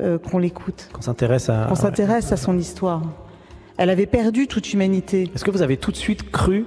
[0.00, 1.66] euh, qu'on l'écoute, Qu'on s'intéresse à.
[1.68, 3.02] qu'on s'intéresse à son histoire.
[3.78, 5.30] Elle avait perdu toute humanité.
[5.34, 6.64] Est-ce que vous avez tout de suite cru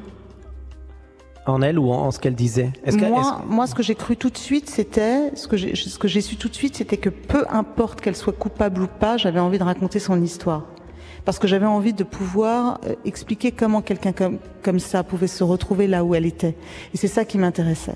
[1.45, 2.71] en elle ou en, en ce qu'elle disait?
[3.47, 6.53] Moi, ce que j'ai cru tout de suite, c'était ce que j'ai, su tout de
[6.53, 10.21] suite, c'était que peu importe qu'elle soit coupable ou pas, j'avais envie de raconter son
[10.21, 10.65] histoire,
[11.25, 15.43] parce que j'avais envie de pouvoir euh, expliquer comment quelqu'un comme comme ça pouvait se
[15.43, 16.55] retrouver là où elle était.
[16.93, 17.95] Et c'est ça qui m'intéressait.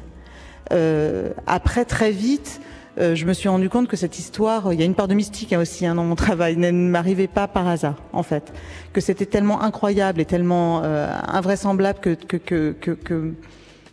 [0.74, 2.60] Euh, après, très vite,
[3.00, 5.16] euh, je me suis rendu compte que cette histoire, il y a une part de
[5.16, 8.54] mystique hein, aussi hein, dans mon travail, ne m'arrivait pas par hasard en fait,
[8.92, 13.34] que c'était tellement incroyable et tellement euh, invraisemblable que que, que que,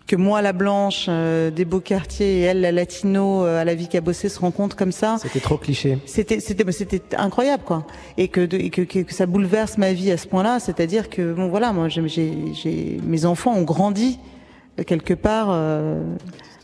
[0.06, 3.88] que moi la blanche euh, des beaux quartiers et elle la latino à la vie
[3.88, 5.16] qu'a bossé se rencontrent comme ça.
[5.18, 5.96] C'était trop cliché.
[6.04, 7.86] C'était c'était c'était incroyable quoi
[8.18, 11.48] et que, de, que, que ça bouleverse ma vie à ce point-là, c'est-à-dire que bon
[11.48, 12.06] voilà moi j'ai
[12.52, 14.18] j'ai mes enfants ont grandi
[14.86, 15.48] quelque part.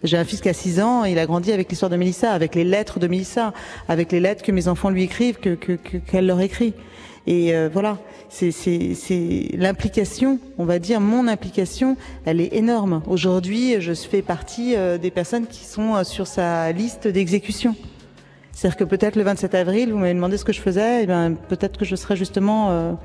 [0.02, 2.54] J'ai un fils qui a 6 ans, il a grandi avec l'histoire de Mélissa, avec
[2.54, 3.52] les lettres de Mélissa,
[3.88, 6.74] avec les lettres que mes enfants lui écrivent, que qu'elle que, leur écrit.
[7.26, 8.52] Et euh, voilà, c'est
[9.54, 13.02] l'implication, on va dire mon implication, elle est énorme.
[13.06, 17.74] Aujourd'hui, je fais partie euh, des personnes qui sont euh, sur sa liste d'exécution.
[18.52, 21.06] C'est-à-dire que peut-être le 27 avril, vous m'avez demandé ce que je faisais, et eh
[21.06, 22.96] ben peut-être que je serais justement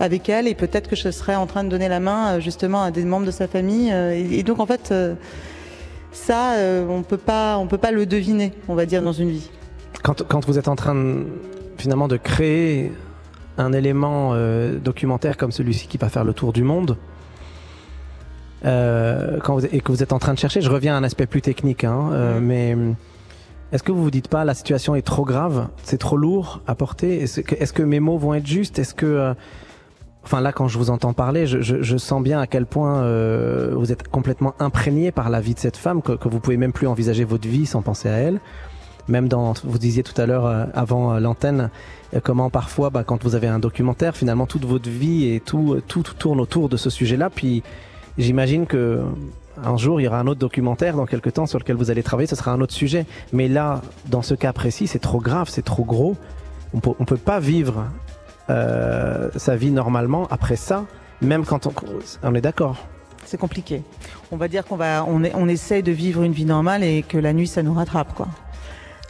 [0.00, 2.90] avec elle, et peut-être que je serais en train de donner la main justement à
[2.90, 3.90] des membres de sa famille.
[3.90, 4.92] et donc en fait
[6.12, 9.30] ça, euh, on peut pas, on peut pas le deviner, on va dire, dans une
[9.30, 9.50] vie.
[10.02, 11.26] Quand, quand vous êtes en train de,
[11.76, 12.92] finalement de créer
[13.56, 16.96] un élément euh, documentaire comme celui-ci qui va faire le tour du monde,
[18.64, 21.04] euh, quand vous, et que vous êtes en train de chercher, je reviens à un
[21.04, 22.76] aspect plus technique, hein, mais
[23.72, 26.74] est-ce que vous vous dites pas la situation est trop grave, c'est trop lourd à
[26.74, 29.34] porter Est-ce que, est que, mes mots vont être justes Est-ce que
[30.24, 33.92] Enfin là, quand je vous entends parler, je, sens bien à quel point euh, vous
[33.92, 36.86] êtes complètement imprégné par la vie de cette femme, que, que, vous pouvez même plus
[36.86, 38.40] envisager votre vie sans penser à elle.
[39.08, 41.70] Même dans, vous disiez tout à l'heure euh, avant euh, l'antenne,
[42.22, 46.02] comment parfois, bah, quand vous avez un documentaire, finalement toute votre vie et tout, tout,
[46.02, 47.30] tout tourne autour de ce sujet-là.
[47.30, 47.62] Puis
[48.18, 49.00] j'imagine que
[49.64, 52.02] un jour, il y aura un autre documentaire dans quelques temps sur lequel vous allez
[52.02, 53.06] travailler, ce sera un autre sujet.
[53.32, 56.16] Mais là, dans ce cas précis, c'est trop grave, c'est trop gros.
[56.74, 57.86] On peut, on peut pas vivre
[58.50, 60.84] euh, sa vie normalement après ça,
[61.20, 61.72] même quand on,
[62.22, 62.76] on est d'accord.
[63.24, 63.82] C'est compliqué.
[64.32, 67.02] On va dire qu'on va, on, est, on essaye de vivre une vie normale et
[67.02, 68.28] que la nuit ça nous rattrape quoi.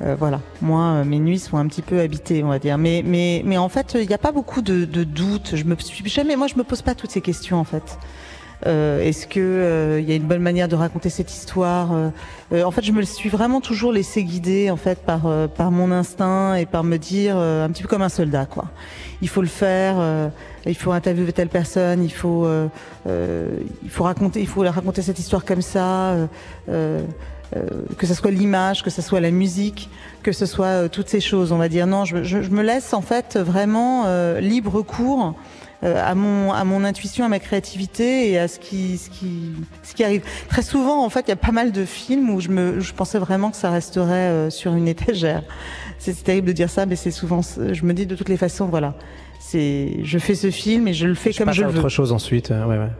[0.00, 0.40] Euh, voilà.
[0.60, 2.78] Moi, euh, mes nuits sont un petit peu habitées, on va dire.
[2.78, 5.56] Mais, mais, mais en fait, il n'y a pas beaucoup de, de doutes.
[5.56, 7.98] Je me suis jamais, moi, je me pose pas toutes ces questions en fait.
[8.66, 11.90] Euh, Est-ce que il euh, y a une bonne manière de raconter cette histoire
[12.52, 15.92] euh, En fait, je me suis vraiment toujours laissé guider en fait par par mon
[15.92, 18.66] instinct et par me dire un petit peu comme un soldat quoi.
[19.22, 19.96] Il faut le faire.
[20.66, 22.02] il faut interviewer telle personne.
[22.02, 22.48] Il faut
[23.06, 26.16] il faut raconter il faut raconter cette histoire comme ça.
[26.66, 29.88] que ce soit l'image, que ce soit la musique,
[30.22, 32.92] que ce soit toutes ces choses, on va dire non, je, je, je me laisse
[32.92, 34.04] en fait vraiment
[34.40, 38.98] libre cours euh, à mon à mon intuition, à ma créativité et à ce qui
[38.98, 39.52] ce qui
[39.82, 40.22] ce qui arrive.
[40.48, 42.92] Très souvent, en fait, il y a pas mal de films où je me je
[42.92, 45.42] pensais vraiment que ça resterait euh, sur une étagère.
[45.98, 47.40] C'est terrible de dire ça, mais c'est souvent.
[47.42, 48.94] Je me dis de toutes les façons, voilà.
[49.40, 51.78] C'est je fais ce film et je le fais je comme je le veux.
[51.78, 52.50] autre chose ensuite.
[52.50, 52.90] Euh, ouais, ouais.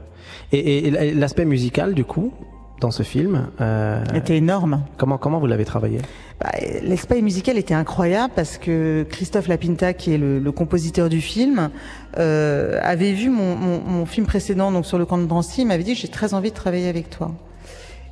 [0.52, 2.32] Et, et, l'aspect musical, du coup,
[2.80, 4.82] dans ce film, euh, était énorme.
[4.96, 5.98] Comment comment vous l'avez travaillé?
[6.40, 6.50] Bah,
[6.82, 11.70] L'espace musical était incroyable parce que Christophe Lapinta, qui est le, le compositeur du film,
[12.18, 15.66] euh, avait vu mon, mon, mon, film précédent, donc sur le camp de Drancy, il
[15.66, 17.32] m'avait dit j'ai très envie de travailler avec toi.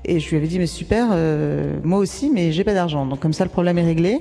[0.04, 3.20] Et je lui avais dit mais super, euh, moi aussi, mais j'ai pas d'argent, donc
[3.20, 4.20] comme ça le problème est réglé.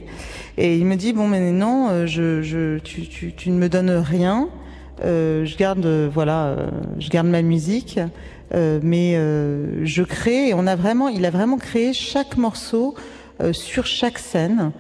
[0.58, 3.70] Et il me dit bon mais non, euh, je, je, tu, tu, tu ne me
[3.70, 4.50] donnes rien,
[5.04, 6.70] euh, je garde voilà, euh,
[7.00, 8.00] je garde ma musique.
[8.54, 12.94] Euh, mais euh, je crée on a vraiment, il a vraiment créé chaque morceau
[13.42, 14.72] euh, sur chaque scène.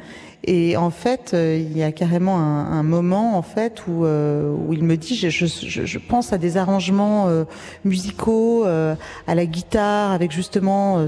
[0.48, 4.56] Et en fait, euh, il y a carrément un, un moment en fait où, euh,
[4.56, 5.46] où il me dit, je, je,
[5.86, 7.46] je, pense à des arrangements euh,
[7.84, 11.06] musicaux, à la guitare, avec justement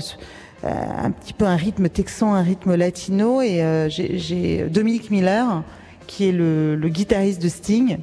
[0.64, 3.42] un petit peu un rythme texan, un rythme latino.
[3.42, 5.64] Et j'ai Dominique Miller,
[6.08, 7.98] qui est le, le guitariste de Sting.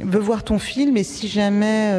[0.00, 1.92] Veut voir ton film et si jamais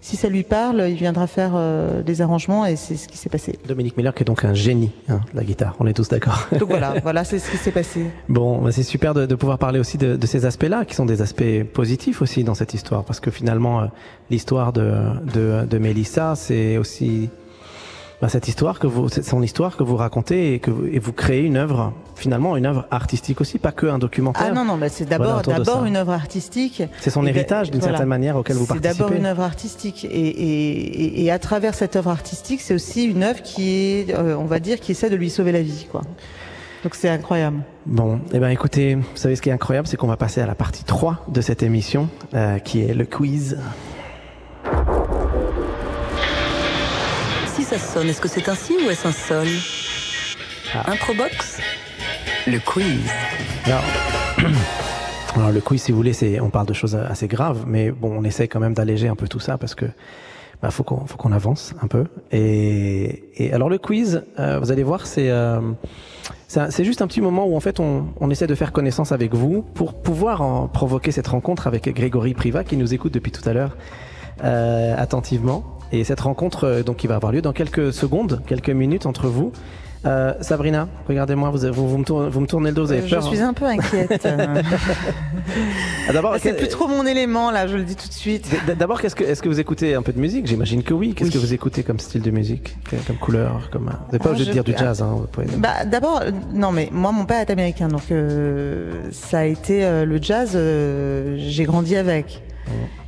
[0.00, 3.28] si ça lui parle, il viendra faire euh, des arrangements et c'est ce qui s'est
[3.28, 3.58] passé.
[3.66, 6.46] Dominique Miller qui est donc un génie hein, de la guitare, on est tous d'accord.
[6.52, 8.06] Donc voilà, voilà c'est ce qui s'est passé.
[8.28, 11.04] Bon, bah, c'est super de, de, pouvoir parler aussi de, de ces aspects-là, qui sont
[11.04, 13.86] des aspects positifs aussi dans cette histoire, parce que finalement, euh,
[14.30, 14.92] l'histoire de,
[15.34, 17.28] de, de Mélissa, c'est aussi
[18.20, 20.98] bah, cette histoire que vous, c'est son histoire que vous racontez et que vous, et
[20.98, 24.48] vous créez une œuvre, finalement une œuvre artistique aussi, pas que un documentaire.
[24.50, 26.82] Ah non non, bah c'est d'abord voilà, d'abord une œuvre artistique.
[27.00, 27.94] C'est son héritage d'une voilà.
[27.94, 28.92] certaine manière auquel vous participez.
[28.92, 33.04] C'est d'abord une œuvre artistique et, et, et, à travers cette œuvre artistique, c'est aussi
[33.04, 35.86] une œuvre qui est, euh, on va dire, qui essaie de lui sauver la vie,
[35.90, 36.02] quoi.
[36.82, 37.58] Donc c'est incroyable.
[37.86, 40.46] Bon, eh ben écoutez, vous savez ce qui est incroyable, c'est qu'on va passer à
[40.46, 43.58] la partie 3 de cette émission, euh, qui est le quiz.
[47.68, 49.46] Ça sonne, est-ce que c'est un si ou est-ce un sol
[50.74, 50.90] ah.
[50.90, 51.60] Improbox
[52.46, 53.10] Le quiz.
[53.66, 53.84] Alors,
[55.36, 58.20] alors, le quiz, si vous voulez, c'est on parle de choses assez graves, mais bon,
[58.20, 59.84] on essaie quand même d'alléger un peu tout ça parce que
[60.62, 62.06] bah, faut qu'on faut qu'on avance un peu.
[62.32, 65.60] Et, et alors le quiz, euh, vous allez voir, c'est euh,
[66.46, 69.34] c'est juste un petit moment où en fait on, on essaie de faire connaissance avec
[69.34, 73.46] vous pour pouvoir en provoquer cette rencontre avec Grégory Priva qui nous écoute depuis tout
[73.46, 73.76] à l'heure
[74.42, 75.77] euh, attentivement.
[75.92, 79.26] Et cette rencontre euh, donc qui va avoir lieu dans quelques secondes, quelques minutes entre
[79.28, 79.52] vous.
[80.06, 83.02] Euh, Sabrina, regardez-moi, vous, vous, vous me tournez, vous me tournez le dos, vous avez
[83.02, 83.20] Euh, peur.
[83.22, 84.28] je suis hein un peu inquiète.
[86.08, 88.48] Ah, D'abord, c'est plus trop mon élément là, je le dis tout de suite.
[88.78, 90.46] D'abord, qu'est-ce que, est-ce que vous écoutez un peu de musique?
[90.46, 91.14] J'imagine que oui.
[91.14, 91.34] Qu'est-ce Oui.
[91.34, 92.76] que vous écoutez comme style de musique?
[92.88, 93.84] Que- Comme couleur comme...
[93.86, 95.02] Vous n'êtes pas Ah, obligé de dire du jazz.
[95.02, 95.16] Hein,
[95.56, 96.22] Bah, d'abord,
[96.54, 100.52] non, mais moi, mon père est américain, donc euh, ça a été euh, le jazz.
[101.36, 102.42] j'ai grandi avec,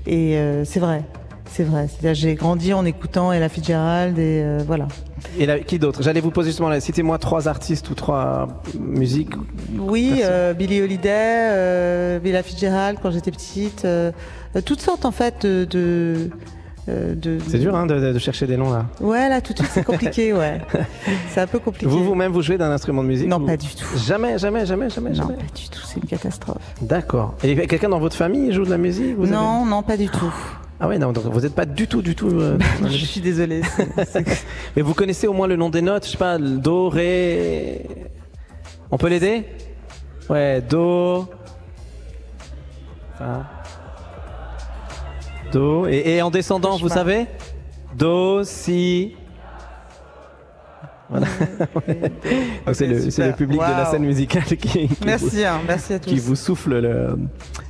[0.06, 1.02] et c'est vrai,
[1.52, 1.88] c'est vrai.
[1.88, 4.86] C'est-à-dire, j'ai grandi en écoutant Ella Fitzgerald et euh, voilà.
[5.38, 6.02] Et là, qui d'autre?
[6.02, 8.48] J'allais vous poser justement, citez-moi trois artistes ou trois
[8.78, 9.32] musiques.
[9.78, 11.08] Oui, euh, Billie Holiday,
[11.52, 14.12] euh, Ella Fitzgerald quand j'étais petite, euh,
[14.56, 15.64] euh, toutes sortes en fait de.
[15.64, 16.30] de
[16.88, 18.86] de- C'est dur hein, de, de chercher des noms là.
[19.00, 20.60] Ouais, là tout de suite c'est compliqué, ouais.
[21.28, 21.86] C'est un peu compliqué.
[21.86, 23.86] Vous vous-même, vous jouez d'un instrument de musique Non, ou- pas du tout.
[23.96, 25.34] Jamais, jamais, jamais, jamais, Non, jamais.
[25.34, 25.78] pas du tout.
[25.84, 26.56] C'est une catastrophe.
[26.80, 27.34] D'accord.
[27.44, 30.08] Et quelqu'un dans votre famille joue de la musique vous avez- Non, non, pas du
[30.08, 30.32] tout.
[30.82, 32.28] Ah ouais, non, donc vous n'êtes pas du tout, du tout.
[32.30, 33.60] euh, dans Je suis désolée.
[33.76, 36.56] c'est- c'est- Mais vous connaissez au moins le nom des notes, je sais pas, le
[36.56, 37.84] do, ré.
[38.90, 39.44] On peut l'aider?
[40.28, 41.28] Ouais, do.
[43.18, 43.44] Fa.
[45.52, 45.86] Do.
[45.86, 47.26] Et, et en descendant, vous savez?
[47.96, 49.14] Do, si.
[51.10, 51.26] Voilà.
[52.66, 53.26] Donc c'est le, c'est super.
[53.28, 53.90] le public de la Waouh.
[53.90, 56.08] scène musicale qui, qui vous, Merci, hein, merci à tous.
[56.10, 57.18] qui vous souffle le.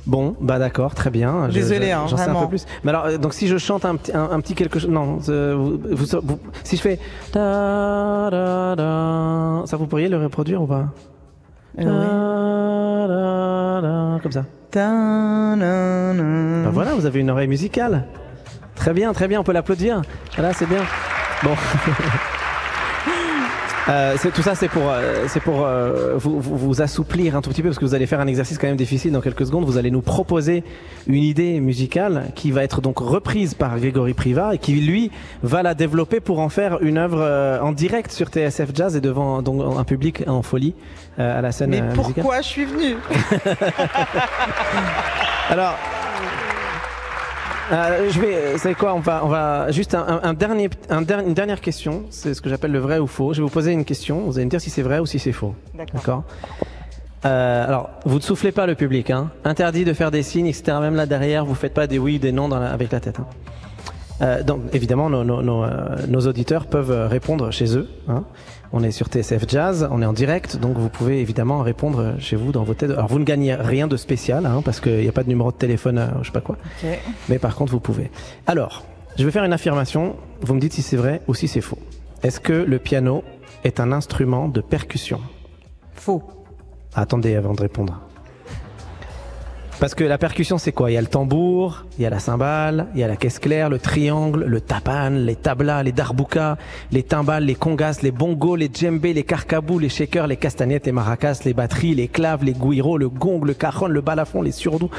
[0.07, 1.47] Bon, bah d'accord, très bien.
[1.49, 2.65] Je- Désolée, je- hein, j'en sais un peu plus.
[2.83, 5.19] Mais alors, euh, donc si je chante un petit, un, un petit quelque chose, non,
[5.29, 6.99] euh, vous- vous- vous- si je fais
[7.33, 10.85] da, da, da, ça vous pourriez le reproduire ou pas?
[11.79, 13.81] Euh, Da, da,
[14.15, 14.43] da, Comme ça.
[16.63, 18.05] Bah voilà, vous avez une oreille musicale.
[18.75, 20.01] Très bien, très bien, on peut l'applaudir.
[20.35, 20.81] Voilà, c'est bien.
[21.43, 21.51] Bon.
[23.89, 27.41] Euh, c'est- tout ça, c'est pour, euh, c'est pour euh, vous, vous, vous assouplir un
[27.41, 29.45] tout petit peu, parce que vous allez faire un exercice quand même difficile dans quelques
[29.45, 29.65] secondes.
[29.65, 30.63] Vous allez nous proposer
[31.07, 35.11] une idée musicale qui va être donc reprise par Grégory Priva et qui, lui,
[35.43, 39.01] va la développer pour en faire une œuvre euh, en direct sur TSF Jazz et
[39.01, 40.75] devant donc, un public en folie
[41.19, 42.13] euh, à la scène Mais euh, musicale.
[42.13, 42.95] pourquoi je suis venue
[45.49, 45.75] Alors,
[47.71, 51.33] euh, je vais, c'est quoi On va, on va juste un, dernier, un der- une
[51.33, 52.03] dernière question.
[52.09, 53.33] C'est ce que j'appelle le vrai ou faux.
[53.33, 54.21] Je vais vous poser une question.
[54.21, 55.55] Vous allez me dire si c'est vrai ou si c'est faux.
[55.73, 56.23] D'accord.
[57.25, 59.09] Euh, alors, vous ne soufflez pas le public.
[59.11, 59.29] Hein.
[59.43, 60.77] Interdit de faire des signes, etc.
[60.81, 63.19] Même là derrière, vous faites pas des oui, des non dans la- avec la tête.
[63.19, 63.25] hein.
[64.21, 65.69] Euh, donc, évidemment, nos, nos- nos, euh,
[66.07, 67.87] nos auditeurs peuvent euh, répondre chez eux.
[68.07, 68.23] hein.
[68.73, 72.37] On est sur TSF Jazz, on est en direct, donc vous pouvez évidemment répondre chez
[72.37, 72.91] vous dans vos têtes.
[72.91, 75.51] Alors, vous ne gagnez rien de spécial, hein, parce qu'il n'y a pas de numéro
[75.51, 76.57] de téléphone, euh, je sais pas quoi.
[77.27, 78.09] Mais par contre, vous pouvez.
[78.47, 78.85] Alors,
[79.17, 80.15] je vais faire une affirmation.
[80.41, 81.79] Vous me dites si c'est vrai ou si c'est faux.
[82.23, 83.23] Est-ce que le piano
[83.65, 85.19] est un instrument de percussion?
[85.93, 86.23] Faux.
[86.93, 88.01] Attendez avant de répondre.
[89.81, 90.91] Parce que la percussion, c'est quoi?
[90.91, 93.39] Il y a le tambour, il y a la cymbale, il y a la caisse
[93.39, 96.57] claire, le triangle, le tapan, les tablas, les darboukas,
[96.91, 100.91] les timbales, les congas, les bongos, les djembés, les carcabous, les shakers, les castagnettes, les
[100.91, 104.91] maracas, les batteries, les claves, les guiros, le gong, le cajon, le balafon, les surdous.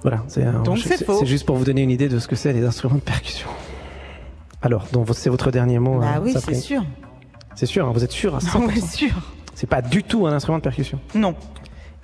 [0.00, 0.46] Voilà, c'est
[1.26, 3.50] juste pour vous donner une idée de ce que c'est les instruments de percussion.
[4.62, 6.00] Alors, c'est votre dernier mot.
[6.00, 6.82] Hein, oui, c'est sûr.
[7.54, 8.60] C'est sûr, hein, vous êtes sûr à 100%.
[8.60, 9.12] Non, mais sûr.
[9.54, 10.98] C'est pas du tout un instrument de percussion.
[11.14, 11.34] Non.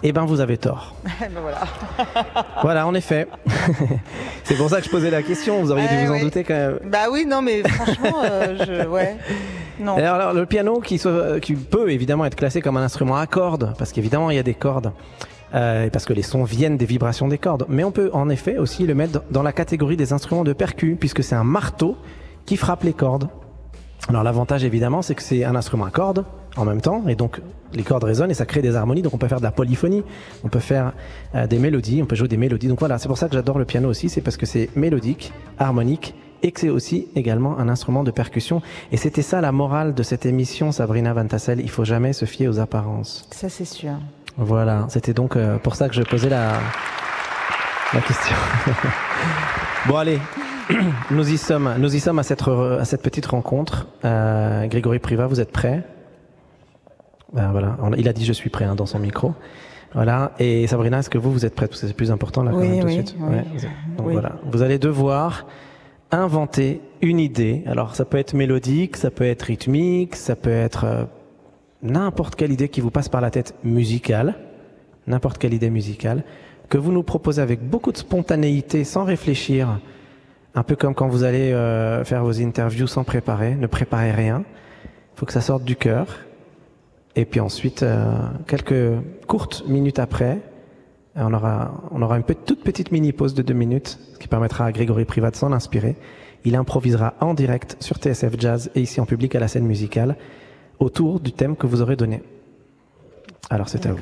[0.07, 0.95] Eh ben, vous avez tort.
[1.21, 1.63] ben voilà.
[2.63, 3.27] Voilà, en effet.
[4.45, 5.61] c'est pour ça que je posais la question.
[5.63, 6.79] Vous auriez dû Ouais, vous en douter quand même.
[6.85, 9.17] Bah oui, non, mais franchement, euh, je, ouais.
[9.81, 9.97] Non.
[9.97, 13.27] Alors, alors, le piano qui, soit- qui peut évidemment être classé comme un instrument à
[13.27, 14.93] cordes, parce qu'évidemment il y a des cordes,
[15.55, 17.65] euh, parce que les sons viennent des vibrations des cordes.
[17.69, 20.97] Mais on peut en effet aussi le mettre dans la catégorie des instruments de percu,
[21.01, 21.97] puisque c'est un marteau
[22.45, 23.29] qui frappe les cordes.
[24.09, 26.25] Alors l'avantage évidemment, c'est que c'est un instrument à cordes
[26.57, 27.41] en même temps, et donc
[27.73, 29.03] les cordes résonnent et ça crée des harmonies.
[29.03, 30.03] Donc on peut faire de la polyphonie,
[30.45, 30.93] on peut faire
[31.35, 32.69] euh, des mélodies, on peut jouer des mélodies.
[32.69, 35.33] Donc voilà, c'est pour ça que j'adore le piano aussi, c'est parce que c'est mélodique,
[35.59, 38.61] harmonique, et que c'est aussi également un instrument de percussion.
[38.93, 41.61] Et c'était ça la morale de cette émission, Sabrina Van Tassel.
[41.61, 43.27] Il faut jamais se fier aux apparences.
[43.31, 43.93] Ça, c'est sûr.
[44.37, 46.55] Voilà, c'était donc euh, pour ça que je posais la,
[47.95, 48.37] la question.
[49.87, 50.19] bon allez,
[51.11, 53.87] nous y sommes, nous y sommes à cette, à cette petite rencontre.
[54.05, 55.85] Euh, Grégory Priva, vous êtes prêt?
[57.35, 59.35] Ben voilà, il a dit je suis prêt hein, dans son micro.
[59.93, 61.71] Voilà, et Sabrina, est-ce que vous, vous êtes prête?
[61.71, 63.17] Parce que c'est plus important là quand Oui, même tout de suite.
[63.21, 63.37] oui.
[63.97, 65.47] Donc voilà, vous allez devoir
[66.11, 67.63] inventer une idée.
[67.67, 71.05] Alors ça peut être mélodique, ça peut être rythmique, ça peut être euh,
[71.83, 74.35] n'importe quelle idée qui vous passe par la tête musicale,
[75.07, 76.25] n'importe quelle idée musicale,
[76.69, 79.81] que vous nous proposez avec beaucoup de spontanéité, sans réfléchir
[80.55, 84.45] Un peu comme quand vous allez euh, faire vos interviews sans préparer, ne préparez rien.
[84.85, 86.07] Il faut que ça sorte du cœur.
[87.17, 88.13] Et puis ensuite, euh,
[88.47, 90.41] quelques courtes minutes après,
[91.17, 94.65] on aura, on aura une toute petite mini pause de deux minutes, ce qui permettra
[94.67, 95.97] à Grégory Privat de s'en inspirer.
[96.45, 100.17] Il improvisera en direct sur TSF Jazz et ici en public à la scène musicale
[100.81, 102.23] autour du thème que vous aurez donné.
[103.49, 104.01] Alors c'est à vous.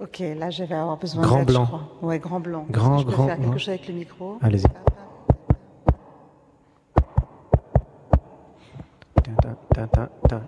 [0.00, 1.66] Ok, là je vais avoir besoin grand d'aide, je blanc.
[1.66, 1.88] crois.
[2.02, 2.66] Ouais, grand blanc.
[2.70, 3.58] Grand, je peux grand faire quelque blanc.
[3.58, 4.38] chose avec le micro.
[4.42, 4.66] Allez-y.
[9.74, 10.40] Ta, ta, ta,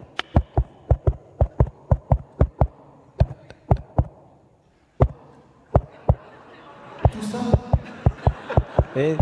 [8.97, 9.15] Et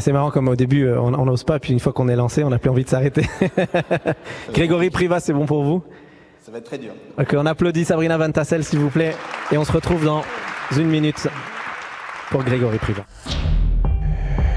[0.00, 2.42] c'est marrant comme au début euh, on n'ose pas, puis une fois qu'on est lancé,
[2.42, 3.28] on n'a plus envie de s'arrêter.
[4.52, 5.82] Grégory Privat, c'est bon pour vous?
[6.44, 6.92] Ça va être très dur.
[7.18, 9.14] Ok, on applaudit Sabrina Van Tassel, s'il vous plaît,
[9.52, 10.22] et on se retrouve dans
[10.76, 11.28] une minute
[12.30, 13.04] pour Grégory Privat.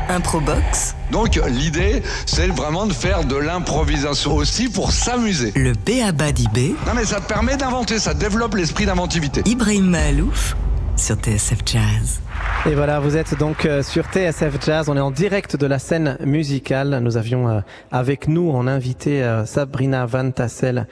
[0.10, 5.52] Improbox, Donc l'idée, c'est vraiment de faire de l'improvisation aussi pour s'amuser.
[5.56, 6.32] le B.A.B.A.
[6.32, 9.44] d'IB, Non mais ça te permet d'inventer, ça développe l'esprit d'inventivité.
[9.46, 10.56] Ibrahim Mahalouf
[11.00, 12.22] sur TSF Jazz.
[12.66, 15.80] Et voilà, vous êtes donc euh, sur TSF Jazz, on est en direct de la
[15.80, 17.00] scène musicale.
[17.02, 20.88] Nous avions euh, avec nous en invité euh, Sabrina Van Tassel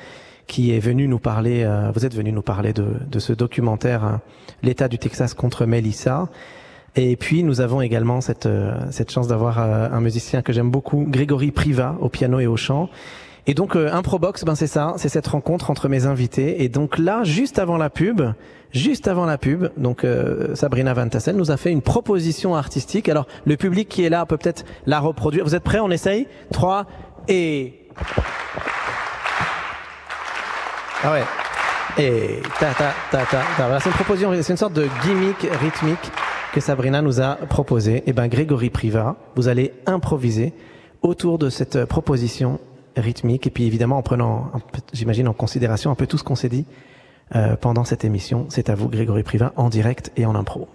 [0.47, 4.11] qui est venue nous parler, vous êtes venu nous parler de, ce documentaire euh,
[4.63, 6.29] L'État du Texas contre Melissa.
[6.95, 8.47] Et puis nous avons également cette,
[8.91, 12.89] cette chance d'avoir un musicien que j'aime beaucoup, Grégory Priva, au piano et au chant.
[13.49, 16.63] Et donc euh, Improbox, ben c'est ça, c'est cette rencontre entre mes invités.
[16.63, 18.21] Et donc là, juste avant la pub,
[18.71, 23.07] juste avant la pub, donc euh, Sabrina Van Tassel nous a fait une proposition artistique.
[23.07, 25.45] Alors le public qui est là peut peut-être la reproduire.
[25.45, 25.79] Vous êtes prêts?
[25.79, 26.27] On essaye?
[26.51, 26.85] 3
[27.29, 27.87] et
[31.03, 31.23] ah ouais.
[31.97, 33.41] Et ta ta ta ta.
[33.57, 33.79] ta.
[33.79, 36.11] C'est une proposition, c'est une sorte de gimmick rythmique
[36.53, 38.03] que Sabrina nous a proposé.
[38.07, 40.53] Et ben Grégory Priva, vous allez improviser
[41.01, 42.59] autour de cette proposition
[42.97, 44.51] rythmique et puis évidemment en prenant,
[44.93, 46.65] j'imagine en considération un peu tout ce qu'on s'est dit
[47.35, 48.45] euh, pendant cette émission.
[48.49, 50.67] C'est à vous Grégory Priva en direct et en impro.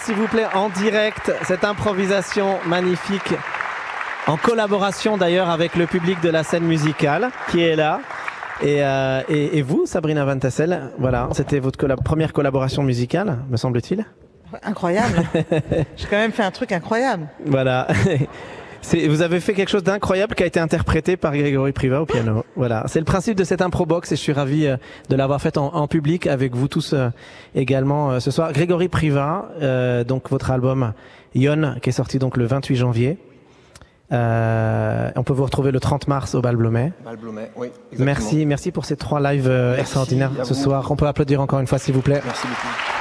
[0.00, 3.32] S'il vous plaît, en direct, cette improvisation magnifique,
[4.26, 8.00] en collaboration d'ailleurs avec le public de la scène musicale qui est là.
[8.60, 13.56] Et, euh, et, et vous, Sabrina Van Tassel, voilà, c'était votre première collaboration musicale, me
[13.56, 14.04] semble-t-il.
[14.64, 15.22] Incroyable.
[15.96, 17.28] J'ai quand même fait un truc incroyable.
[17.46, 17.86] Voilà.
[18.80, 22.06] C'est- Vous avez fait quelque chose d'incroyable qui a été interprété par Grégory Priva au
[22.06, 22.44] piano.
[22.56, 24.76] Voilà, c'est le principe de cette improbox et je suis ravi euh,
[25.08, 27.08] de l'avoir faite en, en public avec vous tous euh,
[27.54, 28.52] également euh, ce soir.
[28.52, 30.92] Grégory Priva, euh, donc votre album
[31.34, 33.18] Yon qui est sorti donc le 28 janvier.
[34.10, 36.92] Euh, on peut vous retrouver le 30 mars au Bal Blomet.
[37.04, 37.66] Balblomet, oui.
[37.92, 38.04] exactement.
[38.06, 40.90] Merci, merci pour ces trois lives extraordinaires ce soir.
[40.90, 42.22] On peut applaudir encore une fois s'il vous plaît.
[42.24, 42.97] Merci beaucoup.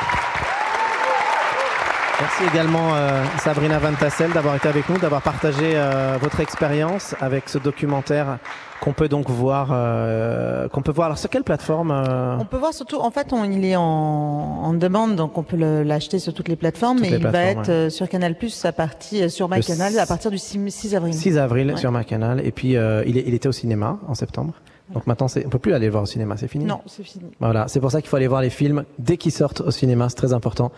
[2.20, 7.14] Merci également euh, Sabrina Van Tassel d'avoir été avec nous, d'avoir partagé euh, votre expérience
[7.22, 8.40] avec ce documentaire
[8.82, 11.06] qu'on peut donc voir, euh, qu'on peut voir.
[11.08, 13.84] Alors sur quelle plateforme euh, On peut voir surtout, en fait, on, il est en,
[13.84, 17.90] en demande, donc on peut l'acheter sur toutes les plateformes, mais il va être euh,
[17.92, 21.14] sur Canal Plus à partir euh, sur MyCanal à partir du 6, 6 avril.
[21.14, 21.78] 6 avril Ouais.
[21.78, 22.42] sur ma canal.
[22.46, 24.54] Et puis euh, il, est- il était au cinéma en septembre.
[24.94, 26.64] Donc maintenant, on peut plus aller le voir au cinéma, c'est fini.
[26.66, 27.26] Non, c'est fini.
[27.42, 30.08] Voilà, c'est pour ça qu'il faut aller voir les films dès qu'ils sortent au cinéma,
[30.10, 30.72] c'est très important.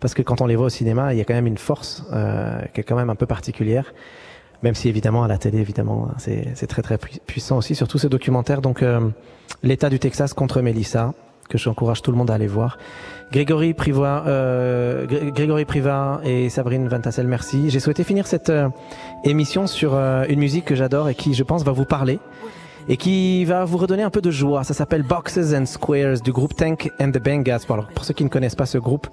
[0.00, 2.04] Parce que quand on les voit au cinéma, il y a quand même une force
[2.12, 3.92] euh, qui est quand même un peu particulière.
[4.62, 7.98] Même si évidemment à la télé, évidemment, c'est c'est très très pui- puissant aussi, surtout
[7.98, 8.60] ce documentaire.
[8.62, 9.00] Donc euh,
[9.62, 11.12] l'État du Texas contre Melissa,
[11.48, 12.78] que j'encourage tout le monde à aller voir.
[13.32, 17.70] Grégory Priva, euh, Gré- Grégory Priva et Sabrine Van Tassel, merci.
[17.70, 18.68] J'ai souhaité finir cette euh,
[19.24, 22.18] émission sur euh, une musique que j'adore et qui, je pense, va vous parler
[22.88, 24.64] et qui va vous redonner un peu de joie.
[24.64, 27.18] Ça s'appelle Boxes and Squares du groupe Tank and the.
[27.66, 29.08] Pour, alors, pour ceux qui ne connaissent pas ce groupe,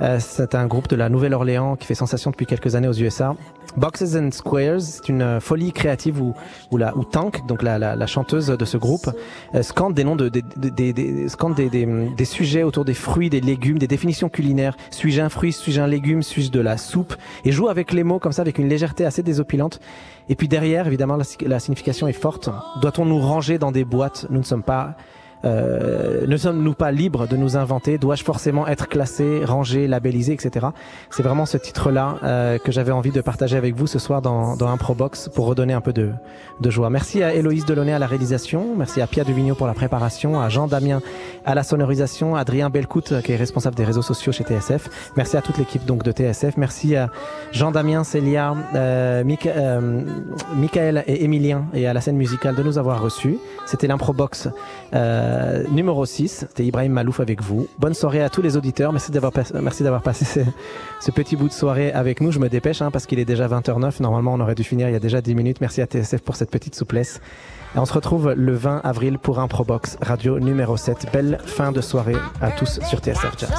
[0.00, 3.34] euh, c'est un groupe de la Nouvelle-Orléans qui fait sensation depuis quelques années aux USA.
[3.76, 6.34] Boxes and Squares, c'est une euh, folie créative où,
[6.70, 9.10] où, la, où Tank, donc la, la, la chanteuse de ce groupe,
[9.54, 13.28] euh, scande des noms de, des des- des- scande des, des sujets autour des fruits,
[13.28, 14.76] des légumes, des définitions culinaires.
[14.90, 17.14] Suis-je un fruit, suis-je un légume, suis-je de la soupe?
[17.44, 19.80] Et joue avec les mots comme ça, avec une légèreté assez désopilante.
[20.30, 22.50] Et puis derrière, évidemment, la, la signification est forte.
[22.82, 24.26] Doit-on nous ranger dans des boîtes.
[24.30, 24.96] Nous ne sommes pas
[25.44, 27.98] euh, ne sommes-nous pas libres de nous inventer?
[27.98, 30.68] Dois-je forcément être classé, rangé, labellisé, etc.
[31.10, 34.56] C'est vraiment ce titre-là euh, que j'avais envie de partager avec vous ce soir dans,
[34.56, 36.10] dans Improbox pour redonner un peu de,
[36.60, 36.90] de joie.
[36.90, 40.48] Merci à Héloïse Delaunay à la réalisation, merci à Pierre Duvigneau pour la préparation, à
[40.48, 41.00] Jean Damien
[41.44, 45.12] à la sonorisation, à Adrien Belcout euh, qui est responsable des réseaux sociaux chez TSF.
[45.16, 46.56] Merci à toute l'équipe donc de TSF.
[46.56, 47.10] Merci à
[47.52, 50.02] Jean Damien, Célia, euh, euh,
[50.54, 53.38] Michael et Emilien et à la scène musicale de nous avoir reçus.
[53.66, 54.48] C'était l'Improbox
[54.94, 55.27] euh,
[55.70, 56.46] numéro 6.
[56.48, 57.68] C'était Ibrahim Malouf avec vous.
[57.78, 58.92] Bonne soirée à tous les auditeurs.
[58.92, 59.32] Merci d'avoir
[60.02, 60.44] passé
[61.00, 62.32] ce, petit bout de soirée avec nous.
[62.32, 64.02] Je me dépêche hein, parce qu'il est déjà 20h09.
[64.02, 65.60] Normalement, on aurait dû finir il y a déjà 10 minutes.
[65.60, 67.20] Merci à TSF pour cette petite souplesse.
[67.74, 71.08] Et on se retrouve le 20 avril pour Improbox Radio numéro 7.
[71.12, 73.50] Belle fin de soirée à tous sur TSF Jazz.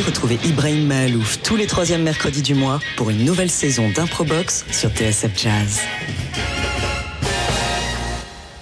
[0.00, 4.90] retrouvez Ibrahim Mahalouf tous les troisièmes mercredis du mois pour une nouvelle saison d'Improbox sur
[4.90, 5.80] TSF Jazz.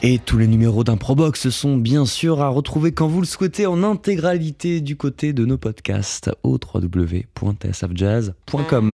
[0.02, 3.82] Et tous les numéros d'Improbox sont bien sûr à retrouver quand vous le souhaitez en
[3.82, 8.88] intégralité du côté de nos podcasts au www.tsfjazz.com.